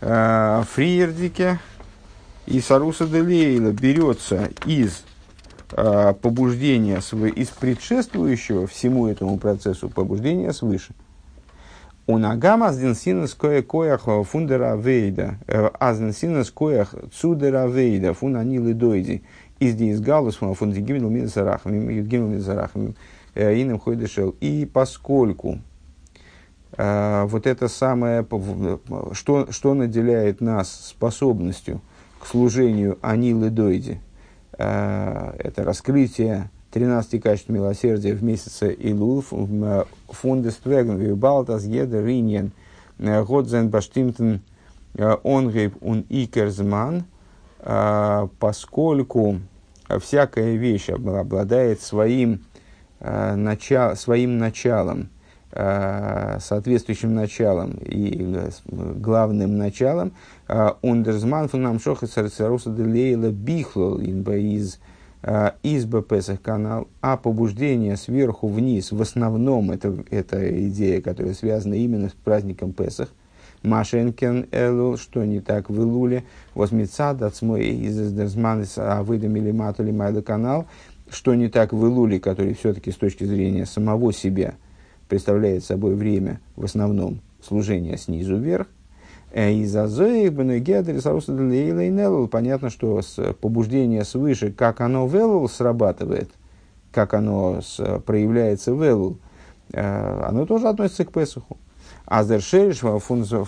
а, 0.00 0.64
фриердике 0.70 1.58
Исаруса 2.46 3.06
Делейла 3.06 3.70
берется 3.70 4.50
из 4.66 5.02
побуждения, 6.22 6.98
из 6.98 7.48
предшествующего 7.48 8.68
всему 8.68 9.08
этому 9.08 9.36
процессу 9.36 9.88
побуждения 9.88 10.52
свыше– 10.52 10.94
у 12.06 12.18
нагама 12.18 12.68
азденсинас 12.68 13.34
кое 13.34 13.62
коях 13.62 14.08
фундера 14.28 14.76
вейда, 14.76 15.38
э, 15.46 15.70
азденсинас 15.80 16.50
коях 16.50 16.94
цудера 17.12 17.66
вейда, 17.66 18.14
фун 18.14 18.36
анилы 18.36 18.74
дойди, 18.74 19.22
из 19.58 19.74
диис 19.74 20.00
галус 20.00 20.36
фун 20.36 20.72
дигимил 20.72 21.10
мидзарахам, 21.10 21.72
гимил 21.72 22.28
мидзарахам, 22.28 22.94
э, 23.34 23.60
иным 23.60 23.80
ходишел. 23.80 24.34
И 24.40 24.70
поскольку 24.72 25.58
э, 26.76 27.24
вот 27.26 27.46
это 27.46 27.66
самое, 27.66 28.24
что, 29.12 29.50
что 29.50 29.74
наделяет 29.74 30.40
нас 30.40 30.70
способностью 30.88 31.80
к 32.20 32.26
служению 32.26 32.98
анилы 33.02 33.50
дойди, 33.50 34.00
это 34.58 35.64
раскрытие 35.64 36.50
13 36.76 37.22
качеств 37.22 37.48
милосердия 37.48 38.12
в 38.12 38.22
месяце 38.22 38.70
Илул, 38.70 39.24
фундествеген, 40.10 40.98
вибалтас, 40.98 41.64
еда, 41.64 42.02
риньен, 42.02 42.52
годзен, 42.98 43.70
баштимтен, 43.70 44.42
онгейб, 44.94 45.74
ун 45.80 46.04
икерзман, 46.10 47.04
поскольку 48.38 49.40
всякая 50.02 50.56
вещь 50.56 50.90
обладает 50.90 51.80
своим, 51.80 52.44
начал, 53.00 53.96
своим 53.96 54.36
началом, 54.36 55.08
соответствующим 55.50 57.14
началом 57.14 57.78
и 57.86 58.50
главным 58.68 59.56
началом, 59.56 60.12
ундерзман 60.82 61.48
фунам 61.48 61.80
шоха 61.80 62.06
царцаруса 62.06 62.68
делейла 62.68 63.30
бихлол 63.30 63.98
из 63.98 64.76
Э, 64.76 64.95
изба 65.62 66.02
Песах 66.02 66.40
канал, 66.40 66.88
а 67.00 67.16
побуждение 67.16 67.96
сверху 67.96 68.48
вниз, 68.48 68.92
в 68.92 69.00
основном 69.02 69.70
это, 69.70 70.04
это 70.10 70.68
идея, 70.68 71.00
которая 71.00 71.34
связана 71.34 71.74
именно 71.74 72.08
с 72.08 72.12
праздником 72.12 72.72
Песах, 72.72 73.08
Машенкен 73.62 74.46
Элул, 74.52 74.96
что 74.96 75.24
не 75.24 75.40
так 75.40 75.70
в 75.70 75.80
Илуле, 75.80 76.24
возмеца 76.54 77.14
дацмой 77.14 77.66
из 77.66 78.12
Дерзманис 78.12 78.78
Авыдам 78.78 79.36
или 79.36 79.50
Матули 79.50 79.90
Майда 79.90 80.22
канал, 80.22 80.66
что 81.10 81.34
не 81.34 81.48
так 81.48 81.72
в 81.72 81.84
Илуле, 81.84 82.20
который 82.20 82.54
все-таки 82.54 82.90
с 82.90 82.96
точки 82.96 83.24
зрения 83.24 83.66
самого 83.66 84.12
себя 84.12 84.54
представляет 85.08 85.64
собой 85.64 85.94
время, 85.94 86.40
в 86.56 86.64
основном, 86.64 87.20
служения 87.42 87.96
снизу 87.96 88.36
вверх. 88.36 88.68
Э, 89.30 89.52
из 89.52 89.74
Азоих 89.76 90.32
Бенегедрис 90.32 91.06
Понятно, 92.28 92.70
что 92.70 93.02
с 93.02 93.34
побуждение 93.34 94.04
свыше, 94.04 94.52
как 94.52 94.80
оно 94.80 95.06
в 95.06 95.16
срабатывает, 95.48 96.30
как 96.92 97.14
оно 97.14 97.60
проявляется 98.04 98.74
в 98.74 98.82
Элул, 98.82 99.18
э, 99.72 100.22
оно 100.26 100.46
тоже 100.46 100.68
относится 100.68 101.04
к 101.04 101.12
Песуху. 101.12 101.58
Аздершериш 102.06 102.78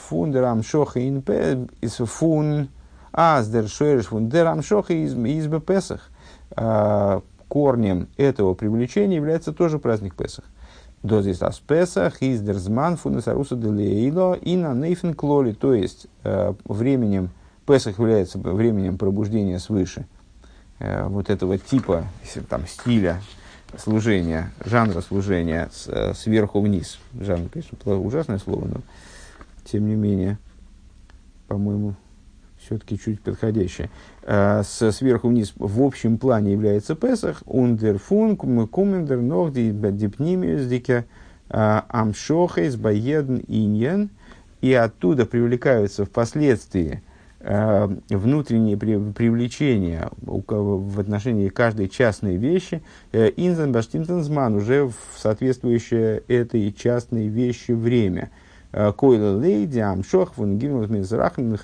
фундерам 0.00 0.62
шоха 0.62 0.98
из 1.80 1.94
фун 1.94 2.68
аздершериш 3.12 4.06
фундерам 4.06 4.62
шоха 4.62 4.92
из 4.94 5.14
Песах. 5.60 6.10
Э, 6.56 7.20
корнем 7.48 8.08
этого 8.16 8.54
привлечения 8.54 9.16
является 9.16 9.52
тоже 9.52 9.78
праздник 9.78 10.14
Песах. 10.14 10.44
До 11.02 11.22
здесь 11.22 11.42
ас 11.42 11.61
Песах, 11.61 12.22
издерзман, 12.22 12.96
фунесаруса 12.96 13.54
делеило 13.54 14.34
и 14.34 14.56
на 14.56 14.74
нейфен 14.74 15.14
клоли, 15.14 15.52
то 15.52 15.72
есть 15.72 16.06
временем, 16.64 17.30
Песах 17.66 17.98
является 17.98 18.38
временем 18.38 18.98
пробуждения 18.98 19.58
свыше, 19.58 20.06
э, 20.78 21.06
вот 21.06 21.30
этого 21.30 21.58
типа, 21.58 22.04
там, 22.48 22.66
стиля 22.66 23.20
служения, 23.76 24.52
жанра 24.64 25.02
служения 25.02 25.70
э, 25.87 26.14
сверху 26.14 26.61
вниз. 26.61 26.98
Жанр, 27.20 27.48
конечно, 27.50 27.76
ужасное 27.98 28.38
слово, 28.38 28.64
но 28.66 28.80
тем 29.64 29.87
не 29.87 29.94
менее, 29.94 30.38
по-моему, 31.46 31.94
все-таки 32.68 32.98
чуть 32.98 33.20
подходящее. 33.20 33.90
Э, 34.22 34.62
с 34.62 34.92
сверху 34.92 35.28
вниз 35.28 35.54
в 35.57 35.83
общем 35.83 36.18
плане 36.18 36.52
является 36.52 36.94
Песах, 36.94 37.42
ундерфун, 37.46 38.37
кумендер, 38.37 39.18
ногди, 39.18 39.70
дипнимиуздике, 39.70 41.07
э, 41.48 41.81
амшохейс, 41.88 42.76
баедн, 42.76 43.38
иньен, 43.48 44.11
и 44.61 44.72
оттуда 44.74 45.24
привлекаются 45.24 46.04
впоследствии 46.04 47.02
э, 47.40 47.88
внутренние 48.11 48.76
привлечения 48.76 50.11
в 50.20 51.00
отношении 51.00 51.48
каждой 51.48 51.88
частной 51.88 52.37
вещи, 52.37 52.83
инзен 53.12 53.72
баштинтензман, 53.72 54.57
уже 54.57 54.88
в 54.88 54.94
соответствующее 55.16 56.22
этой 56.28 56.70
частной 56.72 57.28
вещи 57.28 57.72
время– 57.72 58.31
Койла 58.72 59.37
лейди, 59.38 59.78
амшох, 59.78 60.37
вон 60.37 60.59
гимнул 60.59 60.87
мизрахам, 60.87 61.57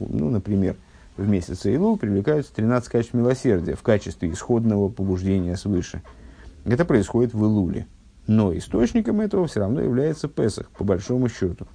Ну, 0.00 0.30
например, 0.30 0.76
в 1.16 1.28
месяц 1.28 1.66
Илу 1.66 1.96
привлекаются 1.96 2.54
13 2.54 2.88
качеств 2.88 3.14
милосердия 3.14 3.74
в 3.74 3.82
качестве 3.82 4.30
исходного 4.30 4.88
побуждения 4.88 5.56
свыше. 5.56 6.02
Это 6.64 6.84
происходит 6.84 7.34
в 7.34 7.44
Илуле. 7.44 7.86
Но 8.26 8.56
источником 8.56 9.20
этого 9.20 9.46
все 9.46 9.60
равно 9.60 9.80
является 9.82 10.28
Песах, 10.28 10.70
по 10.70 10.84
большому 10.84 11.28
счету. 11.28 11.66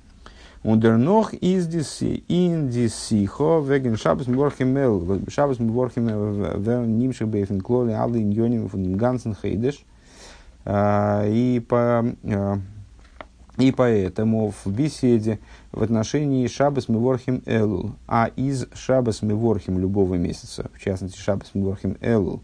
Ундернох 0.63 1.33
из 1.35 1.67
индисихо 1.67 3.59
веген 3.59 3.97
шабас 3.97 4.25
мворхимел 4.25 5.21
шабас 5.27 5.59
мворхимел 5.59 6.59
вен 6.59 6.97
нимших 6.97 7.27
бейфен 7.27 7.61
клоли 7.61 7.91
алы 7.91 8.23
иньоним 8.23 8.67
фун 8.67 8.97
гансен 8.97 9.35
хейдеш. 9.35 9.85
И 10.67 11.63
по 11.69 12.03
и 13.57 13.71
поэтому 13.71 14.51
в 14.51 14.67
беседе 14.69 15.39
в 15.71 15.81
отношении 15.81 16.47
Шабас 16.47 16.89
Меворхим 16.89 17.41
Элул, 17.45 17.91
а 18.07 18.29
из 18.35 18.67
Шабас 18.73 19.21
Меворхим 19.21 19.79
любого 19.79 20.15
месяца, 20.15 20.69
в 20.73 20.79
частности 20.79 21.17
Шабас 21.17 21.51
Меворхим 21.53 21.97
Элул, 22.01 22.41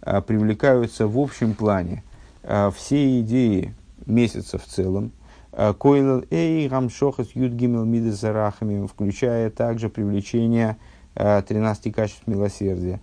а, 0.00 0.20
привлекаются 0.20 1.08
в 1.08 1.18
общем 1.18 1.54
плане 1.54 2.04
а, 2.42 2.70
все 2.70 3.20
идеи 3.20 3.74
месяца 4.06 4.58
в 4.58 4.64
целом, 4.64 5.10
а, 5.52 5.72
Койлел 5.72 6.24
Эй 6.30 6.68
Рамшохас 6.68 7.30
Юд 7.34 7.52
Гимел 7.52 7.84
Мидезарахами, 7.84 8.86
включая 8.86 9.50
также 9.50 9.88
привлечение 9.88 10.76
13 11.14 11.94
качеств 11.94 12.26
милосердия. 12.26 13.00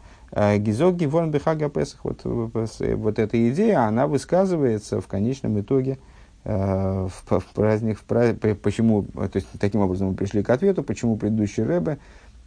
Гизок 0.58 0.98
Гиворн 0.98 1.32
Бехага 1.32 1.70
Песах, 1.70 2.04
вот, 2.04 2.22
вот 2.26 3.20
эта 3.20 3.50
идея, 3.50 3.86
она 3.86 4.06
высказывается 4.06 5.00
в 5.00 5.08
конечном 5.08 5.60
итоге– 5.60 5.98
в, 6.44 7.40
в 7.40 7.46
праздник, 7.54 8.00
в 8.00 8.56
почему, 8.56 9.04
то 9.04 9.32
есть 9.36 9.48
таким 9.60 9.82
образом 9.82 10.10
мы 10.10 10.14
пришли 10.16 10.42
к 10.44 10.50
ответу, 10.50 10.84
почему 10.84 11.16
предыдущий 11.16 11.64
Рэбе 11.64 12.00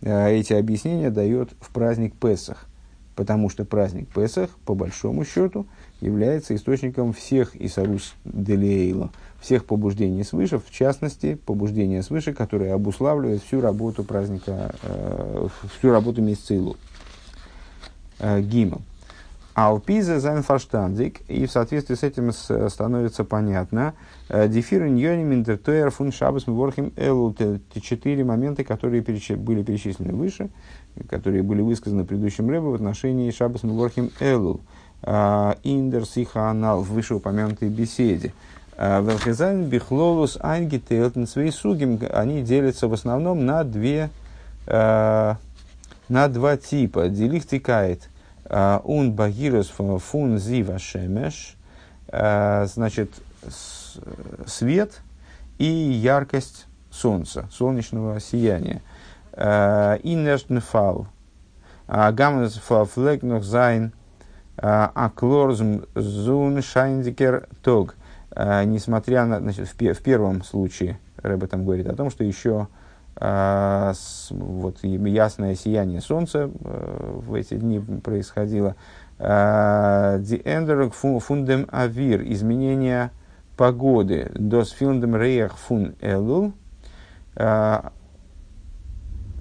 э, 0.03 0.33
эти 0.33 0.53
объяснения 0.53 1.11
дает 1.11 1.51
в 1.61 1.71
праздник 1.71 2.15
Песах. 2.15 2.67
Потому 3.15 3.49
что 3.49 3.65
праздник 3.65 4.09
Песах, 4.09 4.51
по 4.65 4.75
большому 4.75 5.25
счету, 5.25 5.67
является 6.01 6.57
источником 6.57 7.13
всех 7.13 7.55
Исарус 7.55 8.15
Делиэйла, 8.25 9.11
всех 9.41 9.65
побуждений 9.67 10.25
свыше, 10.25 10.59
в 10.59 10.71
частности, 10.73 11.37
побуждения 11.37 12.03
свыше, 12.03 12.33
которые 12.33 12.73
обуславливают 12.73 13.45
всю 13.45 13.61
работу 13.61 14.03
праздника, 14.03 14.75
э, 14.83 15.49
всю 15.79 15.93
работу 15.93 16.21
месяца 16.21 16.55
Илу. 16.55 16.77
Э, 18.19 18.43
Алпиза 19.55 20.19
зайнфаштандик, 20.19 21.21
и 21.29 21.47
в 21.47 21.53
соответствии 21.53 21.95
с 21.95 22.03
этим 22.03 22.33
становится 22.33 23.23
понятно, 23.23 23.95
э, 24.29 24.49
дефирен 24.49 24.97
йоним 24.97 25.33
интертуэр 25.33 25.91
фун 25.91 26.11
шабас 26.11 26.49
мворхим 26.49 26.93
элу, 26.97 27.33
четыре 27.81 28.25
момента, 28.25 28.65
которые 28.65 29.01
были 29.01 29.63
перечислены 29.63 30.13
выше, 30.13 30.51
которые 31.09 31.45
были 31.45 31.63
высказаны 31.63 32.03
в 32.03 32.07
предыдущем 32.07 32.51
рэбе 32.51 32.67
в 32.67 32.75
отношении 32.75 33.31
шабас 33.31 33.63
мворхим 33.63 34.11
элу, 34.19 34.61
э, 35.03 35.55
индер 35.63 36.05
сиха 36.05 36.51
анал 36.51 36.83
в 36.83 36.91
вышеупомянутой 36.91 37.69
беседе. 37.69 38.33
Э, 38.77 39.01
Велхизайн 39.03 39.67
бихлолус 39.67 40.37
свои 41.27 41.51
сугим, 41.53 42.01
они 42.13 42.43
делятся 42.43 42.89
в 42.89 42.93
основном 42.93 43.47
на 43.47 43.63
две, 43.63 44.11
на 44.67 45.39
два 46.09 46.57
типа. 46.57 47.09
Делихтикает– 47.09 48.09
он 48.49 49.13
багирус 49.13 49.69
фун 49.69 50.39
зива 50.39 50.79
шемеш, 50.79 51.57
значит, 52.11 53.11
свет 54.47 55.01
и 55.59 55.65
яркость 55.65 56.67
солнца, 56.91 57.49
солнечного 57.51 58.21
сияния. 58.21 58.83
Иннерштнфал. 59.35 61.07
Гаммес 61.87 62.55
флегнух 62.55 63.43
зайн. 63.45 63.93
Аклорзм 64.57 65.85
зун 65.95 66.63
шайндикер 66.63 67.49
тог. 67.63 67.97
Несмотря 68.37 69.25
на, 69.27 69.41
значит, 69.41 69.69
в, 69.69 69.75
в 69.75 70.03
первом 70.03 70.45
случае, 70.45 70.99
Рэбе 71.25 71.47
там 71.47 71.65
говорит 71.65 71.89
о 71.89 71.97
том, 71.97 72.11
что 72.11 72.23
еще 72.23 72.63
а, 72.63 72.69
вот, 73.21 74.83
ясное 74.83 75.55
сияние 75.55 76.01
солнца 76.01 76.51
э, 76.53 77.21
в 77.25 77.35
эти 77.35 77.55
дни 77.55 77.79
происходило. 77.79 78.77
Диэндерг 79.19 80.93
фундем 80.95 81.69
авир, 81.71 82.23
изменение 82.23 83.11
погоды. 83.57 84.31
Дос 84.35 84.71
филдем 84.71 85.17
реях 85.17 85.57
фун 85.57 85.95
элул. 86.01 86.53
А, 87.37 87.93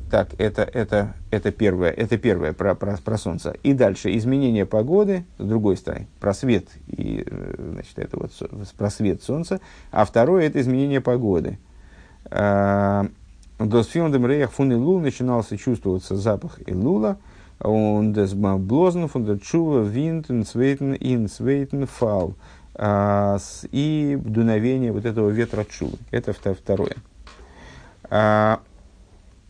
так, 0.09 0.29
это, 0.37 0.61
это, 0.61 1.15
это 1.31 1.51
первое, 1.51 1.89
это 1.89 2.17
первое 2.19 2.53
про, 2.53 2.75
про, 2.75 2.97
про 2.97 3.17
солнце. 3.17 3.55
И 3.63 3.73
дальше 3.73 4.15
изменение 4.15 4.65
погоды, 4.65 5.25
с 5.39 5.43
другой 5.43 5.75
стороны, 5.75 6.07
просвет, 6.19 6.67
и, 6.85 7.25
э, 7.25 7.55
значит, 7.73 7.97
это 7.97 8.19
вот 8.19 8.31
просвет 8.77 9.23
солнца. 9.23 9.59
А 9.91 10.05
второе 10.05 10.45
это 10.45 10.61
изменение 10.61 11.01
погоды. 11.01 11.57
А, 13.63 13.65
до 13.65 13.83
сфилдем 13.83 14.25
реях 14.25 14.51
фун 14.51 14.73
Илул 14.73 14.99
начинался 14.99 15.57
чувствоваться 15.57 16.15
запах 16.15 16.59
Илула, 16.65 17.17
он 17.59 18.11
des 18.11 18.33
блозен 18.35 19.07
фун 19.07 19.23
der 19.23 19.39
чува 19.39 19.83
винт 19.83 20.29
инсвейтен 20.29 20.97
инсвейтен 20.99 21.87
фал. 21.87 22.35
И 22.75 24.19
дуновение 24.21 24.91
вот 24.91 25.05
этого 25.05 25.29
ветра 25.29 25.63
чувы. 25.63 25.97
Это 26.11 26.33
второе. 26.33 26.95
А, 28.09 28.59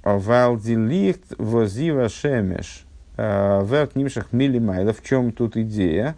Валдилихт 0.04 1.34
возива 1.38 2.10
шемеш. 2.10 2.86
А, 3.18 3.64
Верт 3.64 3.96
нимшах 3.96 4.32
милимайла. 4.34 4.94
В 4.94 5.02
чем 5.02 5.32
тут 5.32 5.56
идея? 5.58 6.16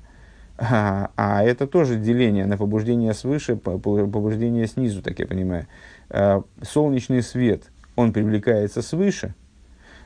А, 0.57 1.11
а 1.15 1.43
это 1.43 1.67
тоже 1.67 1.95
деление 1.97 2.47
на 2.47 2.57
побуждение 2.57 3.13
свыше, 3.13 3.55
побуждение 3.55 4.67
снизу, 4.67 5.01
так 5.03 5.19
я 5.19 5.27
понимаю. 5.27 5.67
А, 6.09 6.41
солнечный 6.61 7.21
свет– 7.21 7.63
он 7.95 8.13
привлекается 8.13 8.81
свыше, 8.81 9.33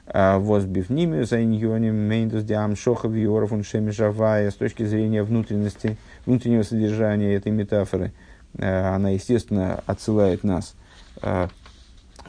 а 0.06 0.40
возбив 0.40 0.90
ними 0.90 1.24
за 1.24 1.44
иньоним 1.44 1.96
мейндус 1.96 2.44
диам 2.44 2.76
шохов 2.76 3.14
йоров 3.14 3.52
он 3.52 3.64
с 3.64 4.54
точки 4.56 4.84
зрения 4.84 5.24
внутренности, 5.24 5.98
внутреннего 6.26 6.64
содержания 6.64 7.36
этой 7.36 7.52
метафоры, 7.52 8.14
а, 8.58 8.96
она, 8.96 9.10
естественно, 9.10 9.84
отсылает 9.86 10.44
нас 10.44 10.76
а, 11.22 11.50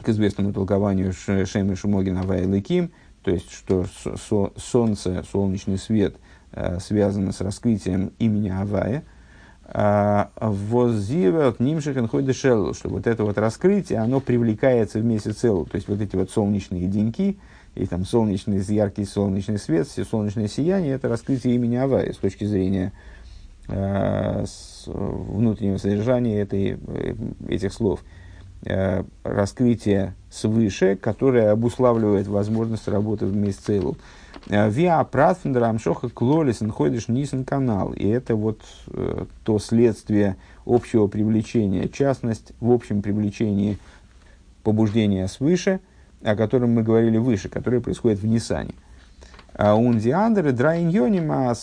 к 0.01 0.09
известному 0.09 0.53
толкованию 0.53 1.13
Шеми 1.13 1.75
Шумогина 1.75 2.23
Вайлыким, 2.23 2.91
то 3.23 3.31
есть, 3.31 3.51
что 3.51 3.85
солнце, 4.57 5.23
солнечный 5.31 5.77
свет 5.77 6.15
связано 6.79 7.31
с 7.31 7.39
раскрытием 7.39 8.11
имени 8.17 8.49
Авая. 8.49 9.03
Воззива 9.73 11.51
к 11.51 11.59
ним 11.59 11.79
что 12.73 12.89
вот 12.89 13.07
это 13.07 13.23
вот 13.23 13.37
раскрытие, 13.37 13.99
оно 13.99 14.19
привлекается 14.19 14.99
в 14.99 15.05
месяц 15.05 15.43
Элу. 15.45 15.65
То 15.65 15.75
есть 15.75 15.87
вот 15.87 16.01
эти 16.01 16.15
вот 16.15 16.29
солнечные 16.29 16.87
деньки, 16.87 17.39
и 17.75 17.85
там 17.85 18.05
солнечный, 18.05 18.59
яркий 18.69 19.05
солнечный 19.05 19.57
свет, 19.57 19.87
солнечное 19.87 20.47
сияние, 20.47 20.95
это 20.95 21.07
раскрытие 21.07 21.55
имени 21.55 21.77
Авая 21.77 22.11
с 22.11 22.17
точки 22.17 22.43
зрения 22.43 22.91
с 23.67 24.83
внутреннего 24.87 25.77
содержания 25.77 26.41
этой, 26.41 26.77
э, 26.85 27.15
этих 27.47 27.71
слов. 27.71 28.01
Э, 28.65 29.03
раскрытие 29.23 30.15
свыше, 30.29 30.95
которое 30.95 31.51
обуславливает 31.51 32.27
возможность 32.27 32.87
работы 32.87 33.25
в 33.25 33.35
месяц 33.35 33.69
Элу. 33.69 33.93
Э, 33.93 34.20
Виа 34.47 35.03
Пратфендера 35.03 35.69
Амшоха 35.69 36.09
Клолис 36.09 36.61
находишь 36.61 37.07
Нисен 37.07 37.45
канал. 37.45 37.93
И 37.93 38.07
это 38.07 38.35
вот 38.35 38.61
э, 38.87 39.25
то 39.43 39.59
следствие 39.59 40.35
общего 40.65 41.07
привлечения, 41.07 41.87
частность 41.87 42.51
в 42.59 42.71
общем 42.71 43.01
привлечении 43.01 43.77
побуждения 44.63 45.27
свыше, 45.27 45.79
о 46.23 46.35
котором 46.35 46.73
мы 46.73 46.83
говорили 46.83 47.17
выше, 47.17 47.49
которое 47.49 47.81
происходит 47.81 48.19
в 48.19 48.25
Нисане. 48.25 48.73
А 49.53 49.75
Ундиандеры, 49.75 50.51
Драйньонима, 50.53 51.53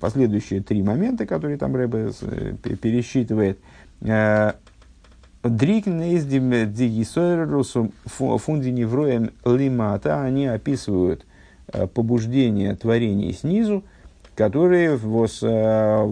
последующие 0.00 0.62
три 0.62 0.82
момента, 0.82 1.26
которые 1.26 1.56
там 1.56 1.74
Рэбе 1.74 2.12
э, 2.20 2.54
пересчитывает, 2.80 3.58
Дрикнейздим 5.42 6.72
дигисойрусу 6.72 7.90
фундиневроем 8.04 9.30
лимата, 9.44 10.22
они 10.22 10.46
описывают 10.46 11.24
Э, 11.24 11.31
побуждения 11.86 12.74
творений 12.76 13.32
снизу, 13.32 13.82
которые 14.34 14.96
э, 15.42 16.04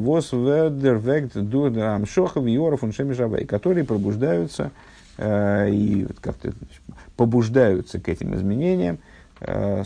которые 3.47 3.85
пробуждаются 3.85 4.73
э, 5.17 5.71
и 5.71 6.07
как-то 6.21 6.53
побуждаются 7.17 8.01
к 8.01 8.09
этим 8.09 8.35
изменениям 8.35 8.99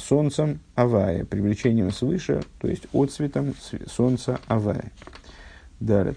солнцем 0.01 0.59
Авая, 0.75 1.25
привлечением 1.25 1.93
свыше, 1.93 2.43
то 2.61 2.67
есть 2.67 2.89
отцветом 2.93 3.55
солнца 3.87 4.41
Авая. 4.49 4.91
Далее. 5.79 6.17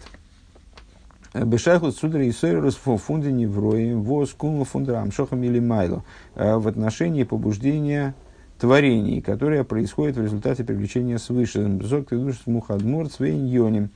Бешайхут 1.36 1.96
судра 1.96 2.24
и 2.24 2.32
сойрус 2.32 2.74
фунди 2.98 3.28
невроем 3.28 4.02
воз 4.02 4.34
куну 4.34 4.64
фундрам 4.64 5.12
шохам 5.12 5.44
или 5.44 5.60
майло 5.60 6.04
в 6.34 6.68
отношении 6.68 7.26
побуждения 7.26 8.16
творений, 8.60 9.22
которое 9.22 9.64
происходит 9.64 10.18
в 10.18 10.22
результате 10.22 10.64
привлечения 10.64 11.20
свыше. 11.20 11.80
Зок 11.84 12.10
ты 12.10 12.18
душ 12.18 12.36
мухадмур 12.46 13.10
цвейньоним. 13.10 13.90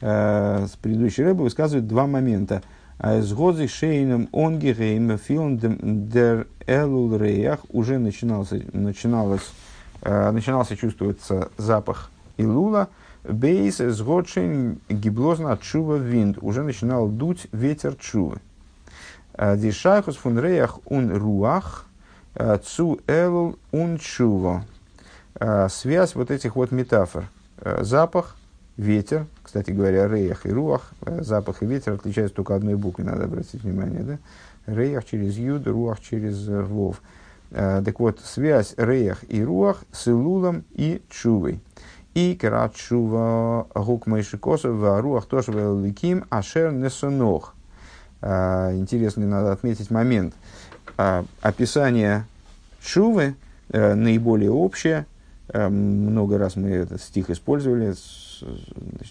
С 0.00 0.70
предыдущей 0.82 1.24
рыбы 1.24 1.44
высказывает 1.44 1.86
два 1.86 2.06
момента. 2.06 2.62
С 2.98 3.32
годзи 3.32 3.66
шейном 3.66 4.28
онгерейм 4.32 5.16
филм 5.18 5.58
дер 5.58 6.46
элул 6.66 7.16
реях 7.16 7.60
уже 7.70 7.98
начинался, 7.98 8.60
начиналось, 8.72 9.52
э, 10.02 10.30
начинался 10.30 10.76
чувствоваться 10.76 11.50
запах 11.56 12.10
илула. 12.36 12.88
Бейс 13.24 13.80
с 13.80 14.00
годшин 14.00 14.78
гиблозна 14.88 15.58
чува 15.60 15.96
винд. 15.96 16.38
Уже 16.40 16.62
начинал 16.62 17.08
дуть 17.08 17.46
ветер 17.52 17.96
чувы. 17.96 18.40
Э, 19.32 19.56
Дишайхус 19.56 20.16
фун 20.16 20.38
реях 20.38 20.78
ун 20.84 21.10
руах– 21.10 21.86
Цу 22.36 22.98
элул 23.06 23.58
унчуво. 23.70 24.64
А, 25.36 25.68
связь 25.68 26.14
вот 26.14 26.30
этих 26.30 26.56
вот 26.56 26.72
метафор. 26.72 27.26
А, 27.58 27.84
запах, 27.84 28.36
ветер, 28.76 29.26
кстати 29.42 29.70
говоря, 29.70 30.08
рейах 30.08 30.44
и 30.46 30.50
руах, 30.50 30.92
запах 31.06 31.62
и 31.62 31.66
ветер 31.66 31.92
отличаются 31.92 32.36
только 32.36 32.56
одной 32.56 32.74
буквой, 32.74 33.06
надо 33.06 33.24
обратить 33.24 33.62
внимание, 33.62 34.00
да? 34.00 34.18
Рейах 34.66 35.04
через 35.04 35.36
юд, 35.36 35.66
руах 35.66 36.00
через 36.00 36.48
э, 36.48 36.62
вов. 36.62 37.02
Так 37.50 38.00
вот, 38.00 38.18
связь 38.24 38.74
рейах 38.76 39.18
и 39.28 39.44
руах 39.44 39.84
с 39.92 40.08
илулом 40.08 40.64
и 40.72 41.02
чувой. 41.08 41.60
И 42.14 42.34
керат 42.34 42.74
чува 42.74 43.66
гук 43.74 44.06
майшикосов, 44.08 45.00
руах 45.00 45.26
тоже 45.26 45.52
великим, 45.52 46.24
ашер 46.30 46.72
несонох. 46.72 47.54
Интересный 48.22 49.26
надо 49.26 49.52
отметить 49.52 49.90
момент– 49.92 50.34
а, 50.96 51.24
описание 51.40 52.24
Шувы 52.84 53.34
э, 53.70 53.94
наиболее 53.94 54.50
общее. 54.50 55.06
Э, 55.48 55.68
много 55.68 56.38
раз 56.38 56.56
мы 56.56 56.68
этот 56.68 57.00
стих 57.00 57.30
использовали 57.30 57.94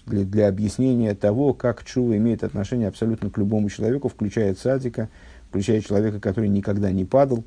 для, 0.06 0.24
для 0.24 0.48
объяснения 0.48 1.14
того, 1.14 1.54
как 1.54 1.84
Чува 1.84 2.16
имеет 2.16 2.44
отношение 2.44 2.88
абсолютно 2.88 3.30
к 3.30 3.38
любому 3.38 3.68
человеку, 3.70 4.08
включая 4.08 4.54
садика, 4.54 5.08
включая 5.48 5.80
человека, 5.80 6.20
который 6.20 6.48
никогда 6.48 6.92
не 6.92 7.04
падал, 7.04 7.44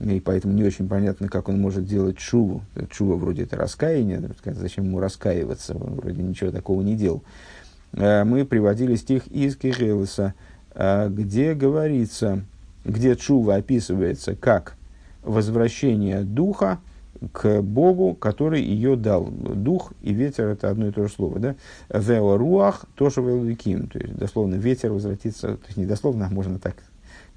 и 0.00 0.20
поэтому 0.20 0.54
не 0.54 0.62
очень 0.62 0.88
понятно, 0.88 1.28
как 1.28 1.48
он 1.48 1.60
может 1.60 1.86
делать 1.86 2.18
чуву. 2.18 2.62
Чува 2.90 3.16
вроде 3.16 3.42
это 3.42 3.56
раскаяние, 3.56 4.22
зачем 4.44 4.84
ему 4.84 5.00
раскаиваться, 5.00 5.76
он 5.76 5.94
вроде 5.94 6.22
ничего 6.22 6.50
такого 6.50 6.82
не 6.82 6.94
делал. 6.94 7.22
Э, 7.92 8.22
мы 8.22 8.44
приводили 8.44 8.94
стих 8.94 9.26
из 9.26 9.56
Кириллиса, 9.56 10.34
где 10.76 11.54
говорится, 11.54 12.42
где 12.84 13.16
чува 13.16 13.56
описывается 13.56 14.34
как 14.34 14.76
возвращение 15.22 16.22
духа 16.22 16.78
к 17.32 17.62
Богу, 17.62 18.14
который 18.14 18.62
ее 18.62 18.96
дал. 18.96 19.26
Дух 19.26 19.92
и 20.02 20.12
ветер 20.12 20.48
это 20.48 20.70
одно 20.70 20.88
и 20.88 20.90
то 20.90 21.06
же 21.06 21.12
слово. 21.12 21.38
Да? 21.38 21.54
Вео 21.88 22.36
руах 22.36 22.84
тоже 22.94 23.22
великим. 23.22 23.86
То 23.88 23.98
есть, 23.98 24.14
дословно, 24.14 24.56
ветер 24.56 24.92
возвратится, 24.92 25.56
то 25.56 25.66
есть, 25.66 25.76
не 25.76 25.86
дословно, 25.86 26.26
а 26.26 26.30
можно 26.30 26.58
так. 26.58 26.76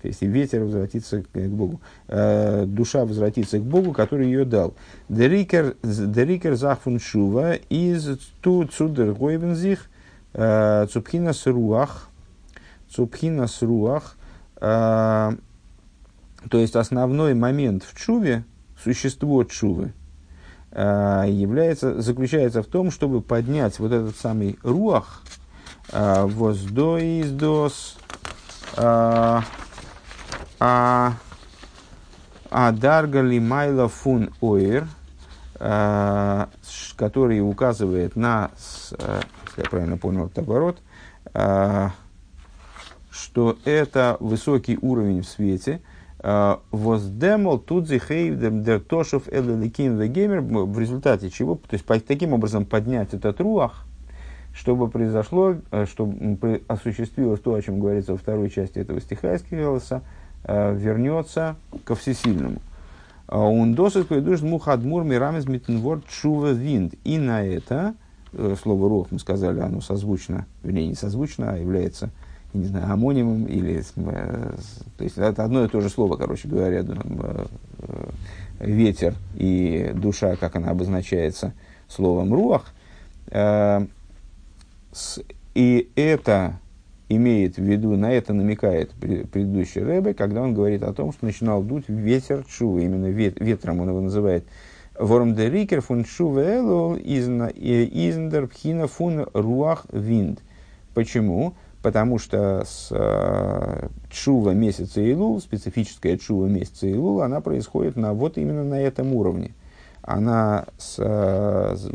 То 0.01 0.07
есть, 0.07 0.21
и 0.21 0.27
ветер 0.27 0.63
возвратится 0.63 1.23
к, 1.23 1.39
Богу. 1.47 1.79
Э, 2.07 2.65
душа 2.67 3.05
возвратится 3.05 3.59
к 3.59 3.63
Богу, 3.63 3.93
который 3.93 4.27
ее 4.27 4.45
дал. 4.45 4.75
Дерикер 5.09 6.55
захфун 6.55 6.99
шува 6.99 7.53
из 7.53 8.19
ту 8.41 8.65
цудер 8.65 9.13
гойвензих 9.13 9.89
э, 10.33 10.87
цупхинас 10.91 11.45
руах 11.47 12.09
цупхинас 12.89 13.61
руах 13.61 14.15
а, 14.15 14.16
то 14.59 15.37
есть 16.51 16.75
основной 16.75 17.33
момент 17.33 17.83
в 17.83 17.95
чуве, 17.97 18.43
существо 18.81 19.43
чувы, 19.43 19.93
а, 20.71 21.25
является, 21.25 22.01
заключается 22.01 22.61
в 22.61 22.67
том, 22.67 22.91
чтобы 22.91 23.21
поднять 23.21 23.79
вот 23.79 23.91
этот 23.91 24.15
самый 24.15 24.59
руах, 24.63 25.23
а, 25.91 26.25
воздоиздос, 26.27 27.97
а, 28.75 29.43
а, 30.59 31.13
дарга 32.51 33.21
лимайла 33.21 33.87
фун 33.89 34.31
оир, 34.41 34.87
который 36.95 37.41
указывает 37.41 38.15
на, 38.15 38.51
если 38.55 38.97
я 39.57 39.63
правильно 39.69 39.97
понял 39.97 40.27
этот 40.27 40.39
оборот, 40.39 40.77
что 43.17 43.57
это 43.65 44.17
высокий 44.19 44.77
уровень 44.81 45.21
в 45.21 45.27
свете. 45.27 45.81
А, 46.19 46.61
воздемол 46.71 47.59
тут 47.59 47.87
зихейвдем 47.87 48.63
дертошев 48.63 49.23
элеликим 49.27 49.97
вегемер, 49.97 50.41
в 50.41 50.79
результате 50.79 51.29
чего, 51.29 51.55
то 51.55 51.73
есть 51.73 51.85
таким 52.05 52.33
образом 52.33 52.65
поднять 52.65 53.13
этот 53.13 53.39
руах, 53.39 53.85
чтобы 54.53 54.89
произошло, 54.89 55.55
э, 55.71 55.85
чтобы 55.85 56.63
осуществилось 56.67 57.39
то, 57.39 57.53
о 57.53 57.61
чем 57.61 57.79
говорится 57.79 58.13
во 58.13 58.17
второй 58.17 58.49
части 58.49 58.79
этого 58.79 58.99
стиха 58.99 59.35
из 59.35 59.43
Кириллоса, 59.43 60.01
э, 60.43 60.75
вернется 60.75 61.55
ко 61.83 61.93
всесильному. 61.95 62.61
А 63.27 63.39
он 63.39 63.75
досыт 63.75 64.07
душ 64.23 64.41
мухадмур 64.41 65.03
мирамез 65.03 65.47
митнворд 65.47 66.07
чува 66.07 66.51
винд. 66.51 66.95
И 67.03 67.17
на 67.19 67.45
это, 67.45 67.93
э, 68.33 68.55
слово 68.61 68.89
рох, 68.89 69.07
мы 69.11 69.19
сказали, 69.19 69.59
оно 69.59 69.81
созвучно, 69.81 70.47
вернее, 70.63 70.87
не 70.87 70.95
созвучно, 70.95 71.51
а 71.51 71.57
является 71.57 72.09
не 72.57 72.65
знаю, 72.65 72.91
амонимом, 72.91 73.45
или, 73.45 73.83
э, 73.95 74.55
то 74.97 75.03
есть 75.03 75.17
это 75.17 75.43
одно 75.43 75.63
и 75.65 75.67
то 75.67 75.81
же 75.81 75.89
слово, 75.89 76.17
короче 76.17 76.47
говоря, 76.47 76.83
э, 76.83 77.45
ветер 78.59 79.15
и 79.35 79.91
душа, 79.95 80.35
как 80.35 80.55
она 80.55 80.71
обозначается 80.71 81.53
словом 81.87 82.33
руах. 82.33 82.73
Э, 83.31 83.85
и 85.53 85.89
это 85.95 86.59
имеет 87.09 87.57
в 87.57 87.63
виду, 87.63 87.95
на 87.95 88.11
это 88.11 88.33
намекает 88.33 88.91
предыдущий 88.91 89.81
Рэбе, 89.81 90.13
когда 90.13 90.41
он 90.41 90.53
говорит 90.53 90.83
о 90.83 90.93
том, 90.93 91.13
что 91.13 91.25
начинал 91.25 91.63
дуть 91.63 91.85
ветер 91.87 92.43
чува, 92.49 92.79
именно 92.79 93.07
вет, 93.07 93.39
ветром 93.39 93.79
он 93.79 93.89
его 93.89 94.01
называет. 94.01 94.45
Ворм 94.99 95.35
де 95.35 95.49
рикер 95.49 95.81
фун 95.81 96.03
чува 96.03 96.39
элу 96.39 96.97
изнер 96.97 98.47
пхина 98.47 98.87
фун 98.87 99.27
руах 99.33 99.85
винд. 99.91 100.39
Почему? 100.95 101.53
Потому 101.87 102.19
что 102.19 102.65
с 102.65 102.89
э, 102.91 103.87
чува 104.09 104.51
месяца 104.51 104.99
Илул, 104.99 105.39
специфическая 105.39 106.17
чува 106.17 106.47
месяца 106.47 106.85
Илул, 106.85 107.21
она 107.21 107.39
происходит 107.39 107.95
на, 107.95 108.13
вот 108.13 108.37
именно 108.37 108.65
на 108.65 108.77
этом 108.77 109.13
уровне. 109.13 109.53
она 110.01 110.65
с, 110.77 110.97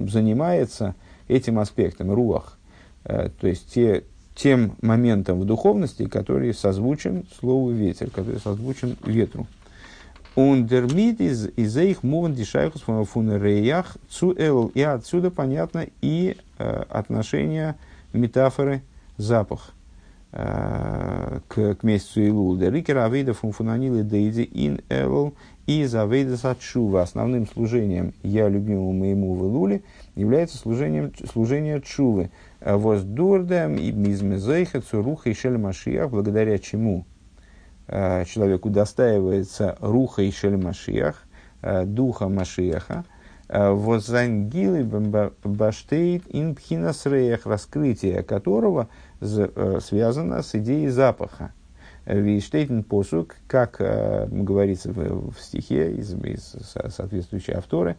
занимается 0.09 0.95
этим 1.28 1.59
аспектом, 1.59 2.11
руах, 2.11 2.57
то 3.05 3.47
есть 3.47 3.74
те, 3.74 4.05
тем 4.34 4.76
моментом 4.80 5.40
в 5.40 5.45
духовности, 5.45 6.07
который 6.07 6.55
созвучен 6.55 7.26
слову 7.38 7.70
ветер, 7.70 8.09
который 8.09 8.40
созвучен 8.40 8.97
ветру. 9.05 9.47
Ундермит 10.36 11.20
из 11.20 11.49
из 11.57 11.76
их 11.76 12.03
муван 12.03 12.32
дишайхус 12.32 12.80
фунереях 12.80 13.99
цу 14.09 14.34
эл. 14.38 14.68
И 14.68 14.80
отсюда 14.80 15.30
понятно 15.30 15.86
и 16.01 16.38
э, 16.59 16.82
отношение 16.88 17.74
метафоры 18.14 18.80
запах 19.18 19.70
э, 19.70 19.81
к, 20.32 21.74
к 21.74 21.82
месяцу 21.82 22.22
Илул. 22.22 22.56
Дерикер 22.56 22.98
авейда 22.98 23.34
фунфунанилы 23.34 24.02
дейди 24.02 24.48
ин 24.50 24.80
эл 24.88 25.34
и 25.66 25.84
за 25.84 26.02
авейда 26.02 26.36
сачува. 26.36 27.02
Основным 27.02 27.46
служением 27.46 28.14
я 28.22 28.48
любимому 28.48 28.92
моему 28.92 29.34
в 29.34 29.44
Илуле 29.44 29.82
является 30.16 30.56
служением, 30.56 31.12
служение 31.30 31.82
чувы. 31.82 32.30
Воздурдем 32.60 33.76
и 33.76 33.92
мизмезейха 33.92 34.80
цуруха 34.80 35.30
и 35.30 35.34
шель 35.34 35.58
машиях, 35.58 36.10
благодаря 36.10 36.58
чему 36.58 37.04
Э, 37.94 38.24
человеку 38.24 38.70
достаивается 38.70 39.76
руха 39.80 40.22
и 40.22 40.30
шель 40.30 40.56
Машиах, 40.56 41.24
э, 41.60 41.84
духа 41.84 42.28
Машиаха, 42.28 43.04
э, 43.48 43.70
возангилы 43.70 44.84
баштейт 45.44 46.22
инпхинасреях, 46.28 47.44
раскрытие 47.44 48.22
которого 48.22 48.88
связано 49.22 50.42
с 50.42 50.54
идеей 50.54 50.88
запаха. 50.88 51.52
Виштейтен 52.04 52.82
посук, 52.82 53.36
как 53.46 53.76
говорится 53.78 54.90
в, 54.92 55.34
стихе 55.38 55.92
из, 55.92 56.12
из 56.14 56.56
соответствующей 56.88 57.52
авторы, 57.52 57.96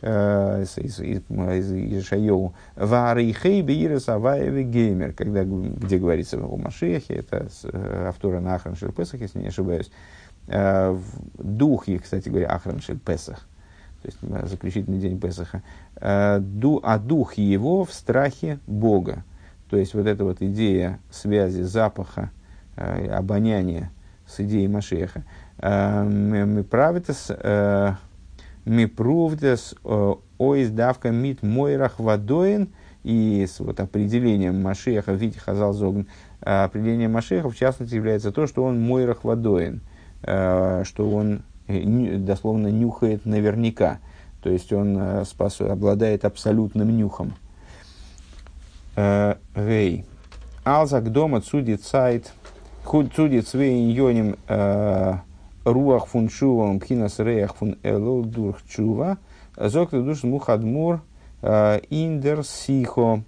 из, 0.00 0.78
из, 0.78 1.00
из, 1.00 1.72
из 1.72 2.04
Ишайоу, 2.04 2.54
«Варейхей 2.76 3.62
бейрес 3.62 4.08
аваеве 4.08 4.62
геймер», 4.62 5.12
когда, 5.12 5.42
где 5.42 5.98
говорится 5.98 6.38
о 6.38 6.56
Машехе, 6.56 7.14
это 7.14 7.48
автора 8.06 8.38
на 8.40 8.54
Ахран 8.54 8.76
Песах, 8.76 9.20
если 9.20 9.40
не 9.40 9.48
ошибаюсь. 9.48 9.90
Дух 11.36 11.88
их, 11.88 12.04
кстати 12.04 12.28
говоря, 12.28 12.50
Ахран 12.50 12.78
Песах, 13.04 13.40
то 14.02 14.08
есть 14.08 14.18
заключительный 14.48 14.98
день 14.98 15.18
Песаха, 15.18 15.62
а 15.96 16.38
дух 16.38 17.34
его 17.34 17.84
в 17.84 17.92
страхе 17.92 18.60
Бога. 18.68 19.24
То 19.70 19.76
есть 19.76 19.94
вот 19.94 20.06
эта 20.06 20.24
вот 20.24 20.40
идея 20.40 21.00
связи 21.10 21.62
запаха, 21.62 22.30
обоняния 22.76 23.90
с 24.26 24.40
идеей 24.40 24.68
Машеха. 24.68 25.24
Мы 25.60 26.64
правитас 26.68 27.30
Мипрувдес 28.66 29.76
э, 29.84 30.14
оиздавка 30.38 31.10
мит 31.10 31.42
мойрах 31.42 32.00
вадоин 32.00 32.70
и 33.04 33.46
с 33.48 33.60
вот 33.60 33.78
определением 33.78 34.60
Машеха 34.60 35.12
в 35.12 35.16
виде 35.16 35.38
Хазал 35.38 35.72
Зогн, 35.72 36.08
э, 36.42 36.64
определением 36.64 37.12
Машеха 37.12 37.48
в 37.48 37.56
частности 37.56 37.94
является 37.94 38.32
то, 38.32 38.48
что 38.48 38.64
он 38.64 38.80
мойрах 38.80 39.22
вадоин, 39.22 39.82
э, 40.22 40.82
что 40.84 41.08
он 41.08 41.42
дословно 41.68 42.68
нюхает 42.68 43.24
наверняка, 43.24 43.98
то 44.40 44.50
есть 44.50 44.72
он 44.72 45.24
спас, 45.24 45.60
обладает 45.60 46.24
абсолютным 46.24 46.96
нюхом. 46.96 47.34
Вей. 48.96 50.04
Алзак 50.64 51.12
дома 51.12 51.40
цудит 51.40 51.84
сайт, 51.84 52.32
цудит 53.14 53.46
свейн 53.46 53.90
йоним 53.90 54.36
руах 55.66 56.06
фун 56.06 56.28
чува, 56.28 56.78
пхинас 56.78 57.18
реях 57.18 57.56
фун 57.56 57.76
элол 57.82 58.24
дурх 58.24 58.62
чува, 58.68 59.18
зокта 59.56 60.02
душ 60.02 60.22
мухадмур 60.22 61.02
э, 61.42 61.80
индер 61.90 62.44
сихо 62.44 63.22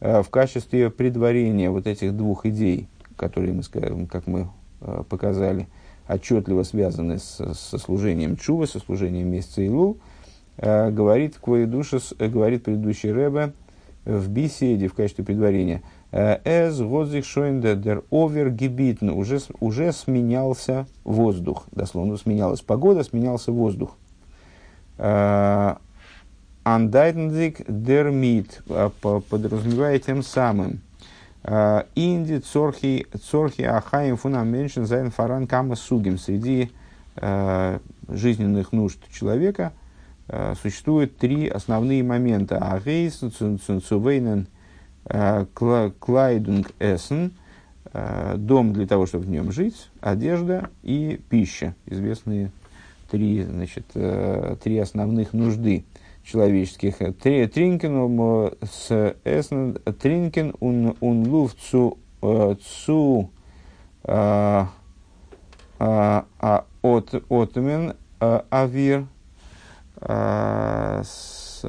э, 0.00 0.22
в 0.22 0.30
качестве 0.30 0.90
предварения 0.90 1.70
вот 1.70 1.86
этих 1.86 2.16
двух 2.16 2.44
идей, 2.46 2.88
которые 3.16 3.54
мы, 3.54 4.06
как 4.06 4.26
мы 4.26 4.48
э, 4.80 5.04
показали, 5.08 5.68
отчетливо 6.08 6.64
связаны 6.64 7.18
с, 7.18 7.54
со 7.54 7.78
служением 7.78 8.36
чува, 8.36 8.66
со 8.66 8.80
служением 8.80 9.28
месяца 9.28 9.62
Илул, 9.64 9.98
говорит, 10.58 11.38
говорит 11.42 12.64
предыдущий 12.64 13.12
Рэбе 13.12 13.52
в 14.06 14.30
беседе 14.30 14.88
в 14.88 14.94
качестве 14.94 15.24
предварения– 15.24 15.82
Эз 16.12 16.78
возих 16.78 17.26
шойнде 17.26 17.74
дер 17.76 18.04
овер 18.10 18.50
гибитн. 18.50 19.10
Уже, 19.10 19.40
уже 19.60 19.92
сменялся 19.92 20.86
воздух. 21.04 21.66
Дословно 21.72 22.16
сменялась 22.16 22.62
погода, 22.62 23.02
сменялся 23.02 23.52
воздух. 23.52 23.96
אנדייטנדיק 26.62 27.68
דערמיט. 27.68 28.62
Подразумевая 29.02 29.98
тем 29.98 30.22
самым. 30.22 30.80
אין 31.44 32.00
די 32.00 32.38
צרכי, 32.38 33.06
צרכי 33.22 33.62
החיים 33.62 34.16
פונעם 34.16 34.45
מענטשן 34.45 34.86
זיינען 34.86 35.10
פאראן 35.10 35.46
כמה 35.46 35.76
סוגים. 35.76 36.18
Среди 36.18 36.70
жизненных 38.08 38.72
нужд 38.72 39.00
человека 39.12 39.72
существует 40.60 41.16
три 41.18 41.48
основные 41.48 42.02
момента. 42.02 42.58
א 42.58 43.18
הויז, 43.18 43.56
צו 43.56 43.79
וואוינען, 43.79 44.48
Э, 45.08 45.46
קליידונג 45.54 46.72
עסן, 46.80 47.32
э, 47.92 48.34
дом 48.36 48.72
для 48.72 48.86
того, 48.86 49.06
чтобы 49.06 49.24
в 49.24 49.30
нем 49.30 49.52
жить, 49.52 49.88
одежда 50.00 50.70
и 50.82 51.20
пища. 51.30 51.76
Известные 51.86 52.50
три, 53.10 53.44
значит, 53.44 53.84
э, 53.94 54.56
три 54.62 54.78
основных 54.78 55.32
нужды 55.32 55.84
человеческих. 56.24 56.96
Тринкен 57.22 58.56
с 58.62 59.14
эссен, 59.24 59.74
тринкен 60.00 60.56
ун, 60.58 60.96
ун 61.00 61.28
лув 61.28 61.54
цу, 61.54 61.98
цу 62.20 63.30
а, 64.02 64.68
а, 65.78 66.64
от, 66.82 67.14
отмен 67.28 67.94
авир 68.18 69.06
с 70.00 71.64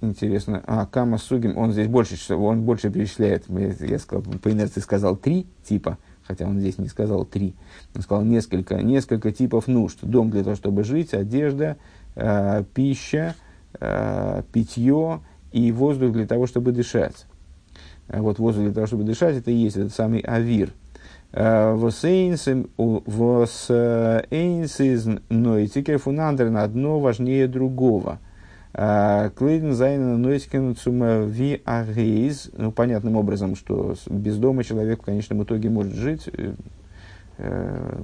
интересно, 0.00 0.62
а, 0.66 0.86
Кама 0.86 1.18
Сугим, 1.18 1.56
он 1.56 1.72
здесь 1.72 1.88
больше, 1.88 2.34
он 2.34 2.62
больше 2.62 2.90
перечисляет, 2.90 3.46
я 3.48 3.98
сказал, 3.98 4.22
по 4.22 4.50
инерции 4.50 4.80
сказал 4.80 5.16
три 5.16 5.46
типа, 5.64 5.98
хотя 6.22 6.46
он 6.46 6.60
здесь 6.60 6.78
не 6.78 6.88
сказал 6.88 7.24
три, 7.24 7.54
он 7.94 8.02
сказал 8.02 8.24
несколько, 8.24 8.76
несколько 8.76 9.32
типов 9.32 9.66
нужд. 9.66 9.98
Дом 10.02 10.30
для 10.30 10.44
того, 10.44 10.56
чтобы 10.56 10.84
жить, 10.84 11.14
одежда, 11.14 11.76
э, 12.14 12.64
пища, 12.74 13.34
э, 13.80 14.42
питье 14.52 15.20
и 15.52 15.72
воздух 15.72 16.12
для 16.12 16.26
того, 16.26 16.46
чтобы 16.46 16.72
дышать. 16.72 17.26
А 18.08 18.22
вот 18.22 18.38
воздух 18.38 18.64
для 18.64 18.72
того, 18.72 18.86
чтобы 18.86 19.04
дышать, 19.04 19.36
это 19.36 19.50
и 19.50 19.54
есть 19.54 19.76
этот 19.76 19.94
самый 19.94 20.20
авир. 20.20 20.72
Восэйнсис 21.32 22.48
нойтикер 25.28 25.98
фунандер 25.98 26.50
на 26.50 26.62
одно 26.62 26.98
важнее 27.00 27.46
другого– 27.46 28.18
Клейден 28.72 29.72
Зайна 29.72 30.16
Нойскен 30.18 30.76
Цума 30.76 31.24
Ви 31.24 31.60
Агейз. 31.64 32.50
Ну, 32.56 32.70
понятным 32.70 33.16
образом, 33.16 33.56
что 33.56 33.96
без 34.08 34.36
дома 34.36 34.62
человек 34.62 35.02
в 35.02 35.04
конечном 35.04 35.42
итоге 35.42 35.68
может 35.70 35.94
жить. 35.94 36.28
Э, 36.32 36.52
э, 37.38 37.98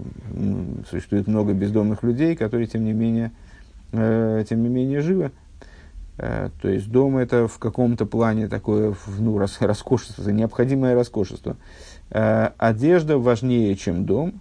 существует 0.91 1.29
много 1.29 1.53
бездомных 1.53 2.03
людей, 2.03 2.35
которые, 2.35 2.67
тем 2.67 2.85
не 2.85 2.93
менее, 2.93 3.31
э, 3.93 4.45
тем 4.49 4.63
не 4.63 4.69
менее 4.69 5.01
живы. 5.01 5.31
То 6.17 6.69
есть 6.69 6.91
дом 6.91 7.17
это 7.17 7.49
в 7.49 7.59
каком-то 7.59 8.07
плане 8.07 8.47
такое 8.47 8.95
ну, 9.19 9.37
роскошество, 9.37 10.31
необходимое 10.31 10.95
роскошество. 10.95 11.57
Одежда 12.11 13.19
важнее, 13.19 13.75
чем 13.75 14.05
дом. 14.05 14.41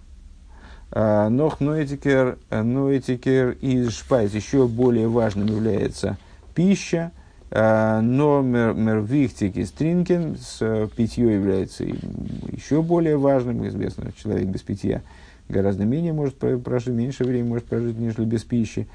Нох 0.94 1.58
ноэтикер, 1.58 2.38
ноэтикер 2.50 3.56
и 3.60 3.88
шпайс 3.88 4.32
еще 4.32 4.68
более 4.68 5.08
важным 5.08 5.46
является 5.46 6.16
пища, 6.54 7.10
э, 7.50 8.00
но 8.00 8.42
мервихтик 8.42 9.56
и 9.56 9.64
стринкен 9.64 10.36
с 10.36 10.58
э, 10.60 10.88
питье 10.94 11.34
является 11.34 11.84
еще 11.84 12.82
более 12.82 13.16
важным. 13.16 13.66
Известно, 13.66 14.12
человек 14.16 14.46
без 14.46 14.62
питья 14.62 15.02
гораздо 15.48 15.84
менее 15.84 16.12
может 16.12 16.36
прожить, 16.36 16.94
меньше 16.94 17.24
времени 17.24 17.48
может 17.48 17.66
прожить, 17.66 17.98
нежели 17.98 18.24
без 18.24 18.44
пищи. 18.44 18.86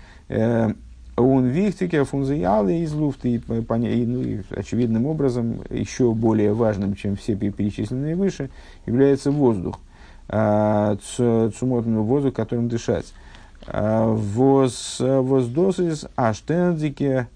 Он 1.19 1.45
вихтике 1.45 2.03
фунзиалы 2.05 2.79
из 2.79 2.93
луфты, 2.93 3.35
и, 3.35 3.41
ну, 3.47 4.21
и 4.21 4.41
очевидным 4.51 5.05
образом, 5.05 5.61
еще 5.69 6.13
более 6.13 6.53
важным, 6.53 6.95
чем 6.95 7.15
все 7.15 7.35
перечисленные 7.35 8.15
выше, 8.15 8.49
является 8.85 9.31
воздух. 9.31 9.79
Цумотный 10.27 11.99
воздух, 11.99 12.33
которым 12.33 12.69
дышать. 12.69 13.13
Воз, 13.67 14.97
воздосис 14.99 16.07
аштендике 16.15 17.27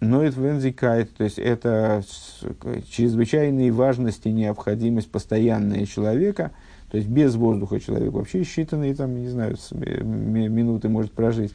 Ноет 0.00 0.36
вензикайт, 0.36 1.14
то 1.16 1.24
есть 1.24 1.38
это 1.38 2.02
чрезвычайной 2.90 3.70
важности 3.70 4.28
необходимость 4.28 5.10
постоянная 5.10 5.86
человека 5.86 6.50
То 6.90 6.96
есть 6.96 7.08
без 7.08 7.36
воздуха 7.36 7.78
человек 7.80 8.12
вообще 8.12 8.40
считанные, 8.40 8.94
там, 8.94 9.14
не 9.14 9.28
знаю, 9.28 9.56
минуты 9.72 10.88
может 10.88 11.12
прожить. 11.12 11.54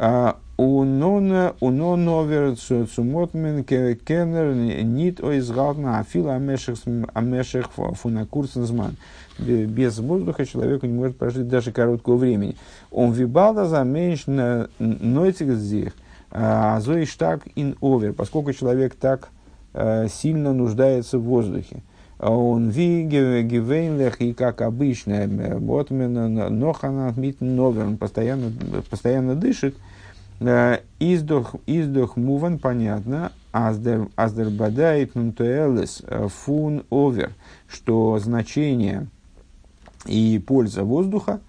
А 0.00 0.36
унон 0.56 2.08
овер 2.08 2.56
цумотмен 2.56 3.64
кеннер 3.64 4.54
нит 4.84 5.20
ойзгалтна 5.20 5.98
афила 5.98 6.36
амешех 6.36 7.70
фунакурсензман. 7.72 8.96
Без 9.40 9.98
воздуха 9.98 10.46
человек 10.46 10.84
не 10.84 10.92
может 10.92 11.16
прожить 11.16 11.48
даже 11.48 11.72
короткого 11.72 12.16
времени. 12.16 12.54
Он 12.92 13.10
вибалда 13.10 13.66
за 13.66 13.82
меньш 13.82 14.26
нойцих 14.78 15.56
здесь. 15.56 15.92
Азой 16.30 17.04
штаг 17.06 17.42
ин 17.56 17.74
овер, 17.80 18.12
поскольку 18.12 18.52
человек 18.52 18.94
так 18.94 19.30
э, 19.72 20.06
сильно 20.08 20.52
нуждается 20.52 21.18
в 21.18 21.22
воздухе. 21.22 21.82
Он 22.18 22.70
ви 22.70 23.02
гивейнлех 23.42 24.20
и 24.20 24.32
как 24.32 24.60
обычно, 24.60 25.28
вот 25.58 25.90
нохана 25.90 27.14
новер, 27.40 27.86
он 27.86 27.96
постоянно, 27.96 28.52
постоянно 28.90 29.36
дышит. 29.36 29.76
Э, 30.40 30.78
издох, 30.98 31.54
издох 31.66 32.16
муван, 32.16 32.58
понятно, 32.58 33.32
аздер, 33.52 34.08
аздер 34.16 34.50
бадает 34.50 35.14
нунтуэлес 35.14 36.02
э, 36.06 36.28
фун 36.28 36.84
овер, 36.90 37.32
что 37.68 38.18
значение 38.18 39.06
и 40.06 40.42
польза 40.44 40.84
воздуха 40.84 41.40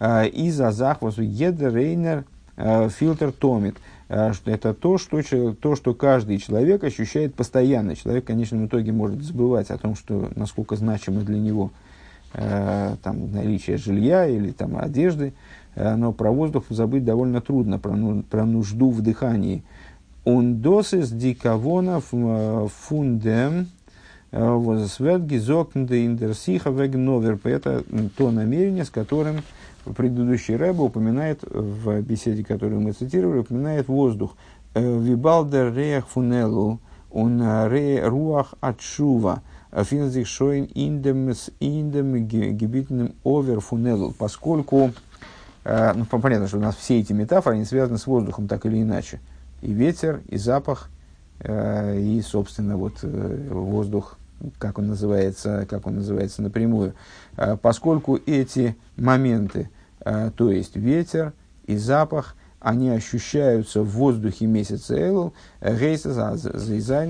из-за 0.00 0.70
захвату 0.70 1.22
едерейнер 1.22 2.24
фильтр 2.56 3.32
томит– 3.32 3.76
Э, 3.86 3.97
это 4.08 4.72
то 4.72 4.96
что, 4.96 5.20
то, 5.54 5.76
что 5.76 5.94
каждый 5.94 6.38
человек 6.38 6.82
ощущает 6.82 7.34
постоянно. 7.34 7.94
Человек 7.94 8.24
в 8.24 8.26
конечном 8.26 8.66
итоге 8.66 8.92
может 8.92 9.22
забывать 9.22 9.70
о 9.70 9.78
том, 9.78 9.94
что, 9.94 10.30
насколько 10.34 10.76
значимо 10.76 11.20
для 11.20 11.38
него 11.38 11.70
э, 12.32 12.96
там, 13.02 13.32
наличие 13.32 13.76
жилья 13.76 14.26
или 14.26 14.50
там, 14.52 14.78
одежды, 14.78 15.34
э, 15.74 15.94
но 15.94 16.12
про 16.12 16.30
воздух 16.30 16.64
забыть 16.70 17.04
довольно 17.04 17.42
трудно, 17.42 17.78
про, 17.78 17.94
ну, 17.94 18.22
про 18.22 18.46
нужду 18.46 18.90
в 18.90 19.02
дыхании. 19.02 19.62
Ундосис 20.24 21.10
дикавона 21.10 22.00
фундем 22.00 23.68
свергги 24.30 25.38
зокнде 25.38 26.04
индерсиха 26.04 26.68
вегновер. 26.68 27.38
Это 27.44 27.82
то 28.16 28.30
намерение, 28.30 28.84
с 28.84 28.90
которым 28.90 29.42
предыдущий 29.96 30.56
Рэба 30.56 30.82
упоминает 30.82 31.42
в 31.42 32.00
беседе, 32.02 32.44
которую 32.44 32.80
мы 32.80 32.92
цитировали, 32.92 33.38
упоминает 33.38 33.88
воздух. 33.88 34.36
«Э, 34.74 34.98
Вибалдер 34.98 35.74
реях 35.74 36.08
фунелу, 36.08 36.80
он 37.10 37.42
ре 37.68 38.06
руах 38.06 38.54
отшува, 38.60 39.42
финзих 39.72 40.26
шоин 40.26 40.64
индем 40.64 41.30
с 41.30 41.50
индем 41.60 42.26
гибитным 42.26 43.14
овер 43.24 43.60
фунелу. 43.60 44.12
Поскольку, 44.18 44.92
э, 45.64 45.92
ну, 45.94 46.04
понятно, 46.04 46.48
что 46.48 46.58
у 46.58 46.60
нас 46.60 46.76
все 46.76 47.00
эти 47.00 47.12
метафоры, 47.12 47.56
они 47.56 47.64
связаны 47.64 47.98
с 47.98 48.06
воздухом 48.06 48.48
так 48.48 48.66
или 48.66 48.82
иначе. 48.82 49.20
И 49.62 49.72
ветер, 49.72 50.20
и 50.28 50.36
запах, 50.36 50.90
э, 51.40 51.98
и, 51.98 52.20
собственно, 52.20 52.76
вот 52.76 53.02
воздух, 53.02 54.18
как 54.58 54.78
он 54.78 54.88
называется, 54.88 55.66
как 55.68 55.86
он 55.86 55.96
называется 55.96 56.42
напрямую. 56.42 56.94
Поскольку 57.60 58.20
эти 58.26 58.76
моменты, 58.96 59.68
Э, 59.68 59.77
то 60.02 60.50
есть 60.50 60.76
ветер 60.76 61.32
и 61.66 61.76
запах, 61.76 62.34
они 62.60 62.90
ощущаются 62.90 63.82
в 63.82 63.90
воздухе 63.90 64.46
месяца 64.46 64.96
Элул, 64.98 65.32
рейса 65.60 66.36
за 66.36 67.04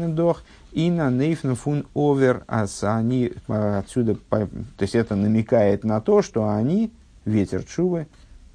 и 0.72 0.91
на 0.91 1.11
нейфна 1.11 1.55
фун 1.55 1.86
овер, 1.95 2.45
а 2.47 2.66
они 2.82 3.32
э, 3.49 3.78
отсюда, 3.78 4.16
то 4.28 4.49
есть 4.80 4.95
это 4.95 5.16
намекает 5.16 5.84
на 5.84 6.01
то, 6.01 6.20
что 6.20 6.49
они, 6.49 6.93
ветер 7.24 7.64
чувы, 7.64 8.07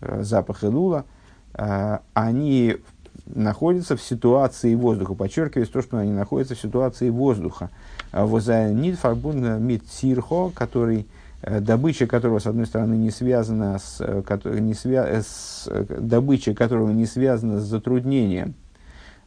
э, 0.01 0.23
запах 0.23 0.63
Элула, 0.63 1.05
они 2.15 2.77
находятся 3.27 3.95
в 3.95 4.01
ситуации 4.01 4.73
воздуха. 4.73 5.13
Подчеркивается 5.13 5.73
то, 5.73 5.81
что 5.83 5.97
они 5.97 6.11
находятся 6.11 6.55
в 6.55 6.59
ситуации 6.59 7.11
воздуха. 7.11 7.69
Воза 8.11 8.69
нит 8.69 8.97
фарбун 8.97 9.61
мит 9.61 9.83
сирхо, 9.87 10.49
который 10.49 11.01
Э, 11.01 11.22
добыча 11.45 12.07
которого, 12.07 12.39
с 12.39 12.47
одной 12.47 12.65
стороны, 12.65 12.95
не 12.95 13.11
связана 13.11 13.77
с, 13.77 13.97
э, 13.99 14.59
не 14.59 14.73
свя, 14.73 15.05
э, 15.07 15.21
с 15.21 15.69
добыча 15.89 16.53
которого 16.53 16.91
не 16.91 17.05
связана 17.05 17.59
с 17.59 17.63
затруднением. 17.63 18.53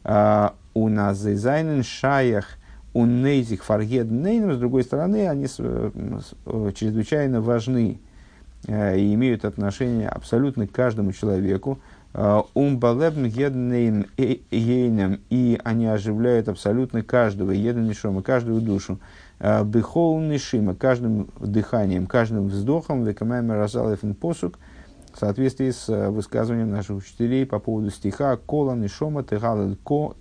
А, 0.03 0.55
у 0.73 0.89
нас 0.89 1.17
зайнен 1.17 1.83
шаях 1.83 2.45
у 2.93 3.05
нейзих 3.05 3.63
фаргед 3.63 4.09
нейном, 4.09 4.53
с 4.53 4.57
другой 4.57 4.83
стороны, 4.83 5.27
они 5.27 5.45
чрезвычайно 5.45 7.41
важны 7.41 7.99
и 8.67 9.13
имеют 9.13 9.45
отношение 9.45 10.09
абсолютно 10.09 10.65
к 10.65 10.71
каждому 10.71 11.11
человеку. 11.11 11.77
Умбалебн 12.13 13.25
еднейн 13.25 14.07
ейнем, 14.17 15.19
и 15.29 15.59
они 15.63 15.85
оживляют 15.85 16.49
абсолютно 16.49 17.03
каждого, 17.03 17.51
еден 17.51 17.93
каждую 18.23 18.61
душу. 18.61 18.99
Э, 19.39 19.63
Бехол 19.63 20.19
Нишима, 20.19 20.75
каждым 20.75 21.29
дыханием, 21.39 22.07
каждым 22.07 22.47
вздохом, 22.47 23.03
Векамайма 23.03 23.55
Разалефин 23.55 24.15
Посук, 24.15 24.57
в 25.13 25.19
соответствии 25.19 25.69
с 25.71 25.89
э, 25.89 26.09
высказыванием 26.09 26.71
наших 26.71 26.97
учителей 26.97 27.45
по 27.45 27.59
поводу 27.59 27.91
стиха 27.91 28.35
Кола 28.37 28.73
Нишома 28.75 29.23
Тегалуко 29.23 30.15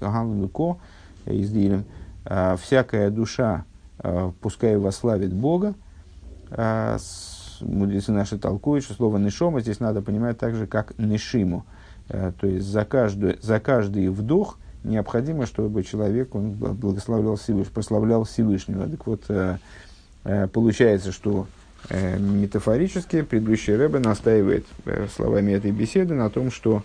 из 1.24 1.50
Дилем. 1.50 1.84
«Э, 2.24 2.56
всякая 2.60 3.10
душа, 3.10 3.64
пускай 4.42 4.76
вославит 4.76 5.32
Бога, 5.32 5.74
мудрецы 7.60 8.12
наши 8.12 8.38
толкуют, 8.38 8.84
что 8.84 8.92
слово 8.92 9.16
«нишома» 9.16 9.60
здесь 9.60 9.80
надо 9.80 10.02
понимать 10.02 10.36
так 10.38 10.54
же, 10.54 10.66
как 10.66 10.98
«нишиму». 10.98 11.64
То 12.06 12.46
есть 12.46 12.66
за 12.66 12.84
каждый, 12.84 13.38
за 13.40 13.58
каждый 13.58 14.08
вдох– 14.10 14.58
необходимо, 14.86 15.46
чтобы 15.46 15.82
человек 15.82 16.34
он 16.34 16.52
благословлял 16.52 17.36
Всевышнего, 17.36 17.74
прославлял 17.74 18.24
Всевышнего. 18.24 18.88
Так 18.88 19.06
вот, 19.06 19.24
э, 19.28 19.58
э, 20.24 20.48
получается, 20.48 21.12
что 21.12 21.46
э, 21.88 22.18
метафорически 22.18 23.22
предыдущий 23.22 23.74
Рэбе 23.74 23.98
настаивает 23.98 24.66
словами 25.14 25.52
этой 25.52 25.72
беседы 25.72 26.14
на 26.14 26.30
том, 26.30 26.50
что 26.50 26.82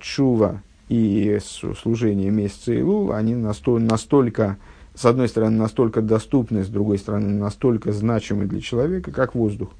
чува 0.00 0.62
и 0.88 1.38
служение 1.82 2.30
месяца 2.30 2.72
Илул, 2.72 3.12
они 3.12 3.34
настолько, 3.34 3.84
настолько, 3.84 4.56
с 4.94 5.04
одной 5.04 5.28
стороны, 5.28 5.58
настолько 5.58 6.00
доступны, 6.00 6.64
с 6.64 6.68
другой 6.68 6.96
стороны, 6.96 7.38
настолько 7.38 7.92
значимы 7.92 8.46
для 8.46 8.62
человека, 8.62 9.12
как 9.12 9.34
воздух. 9.34 9.70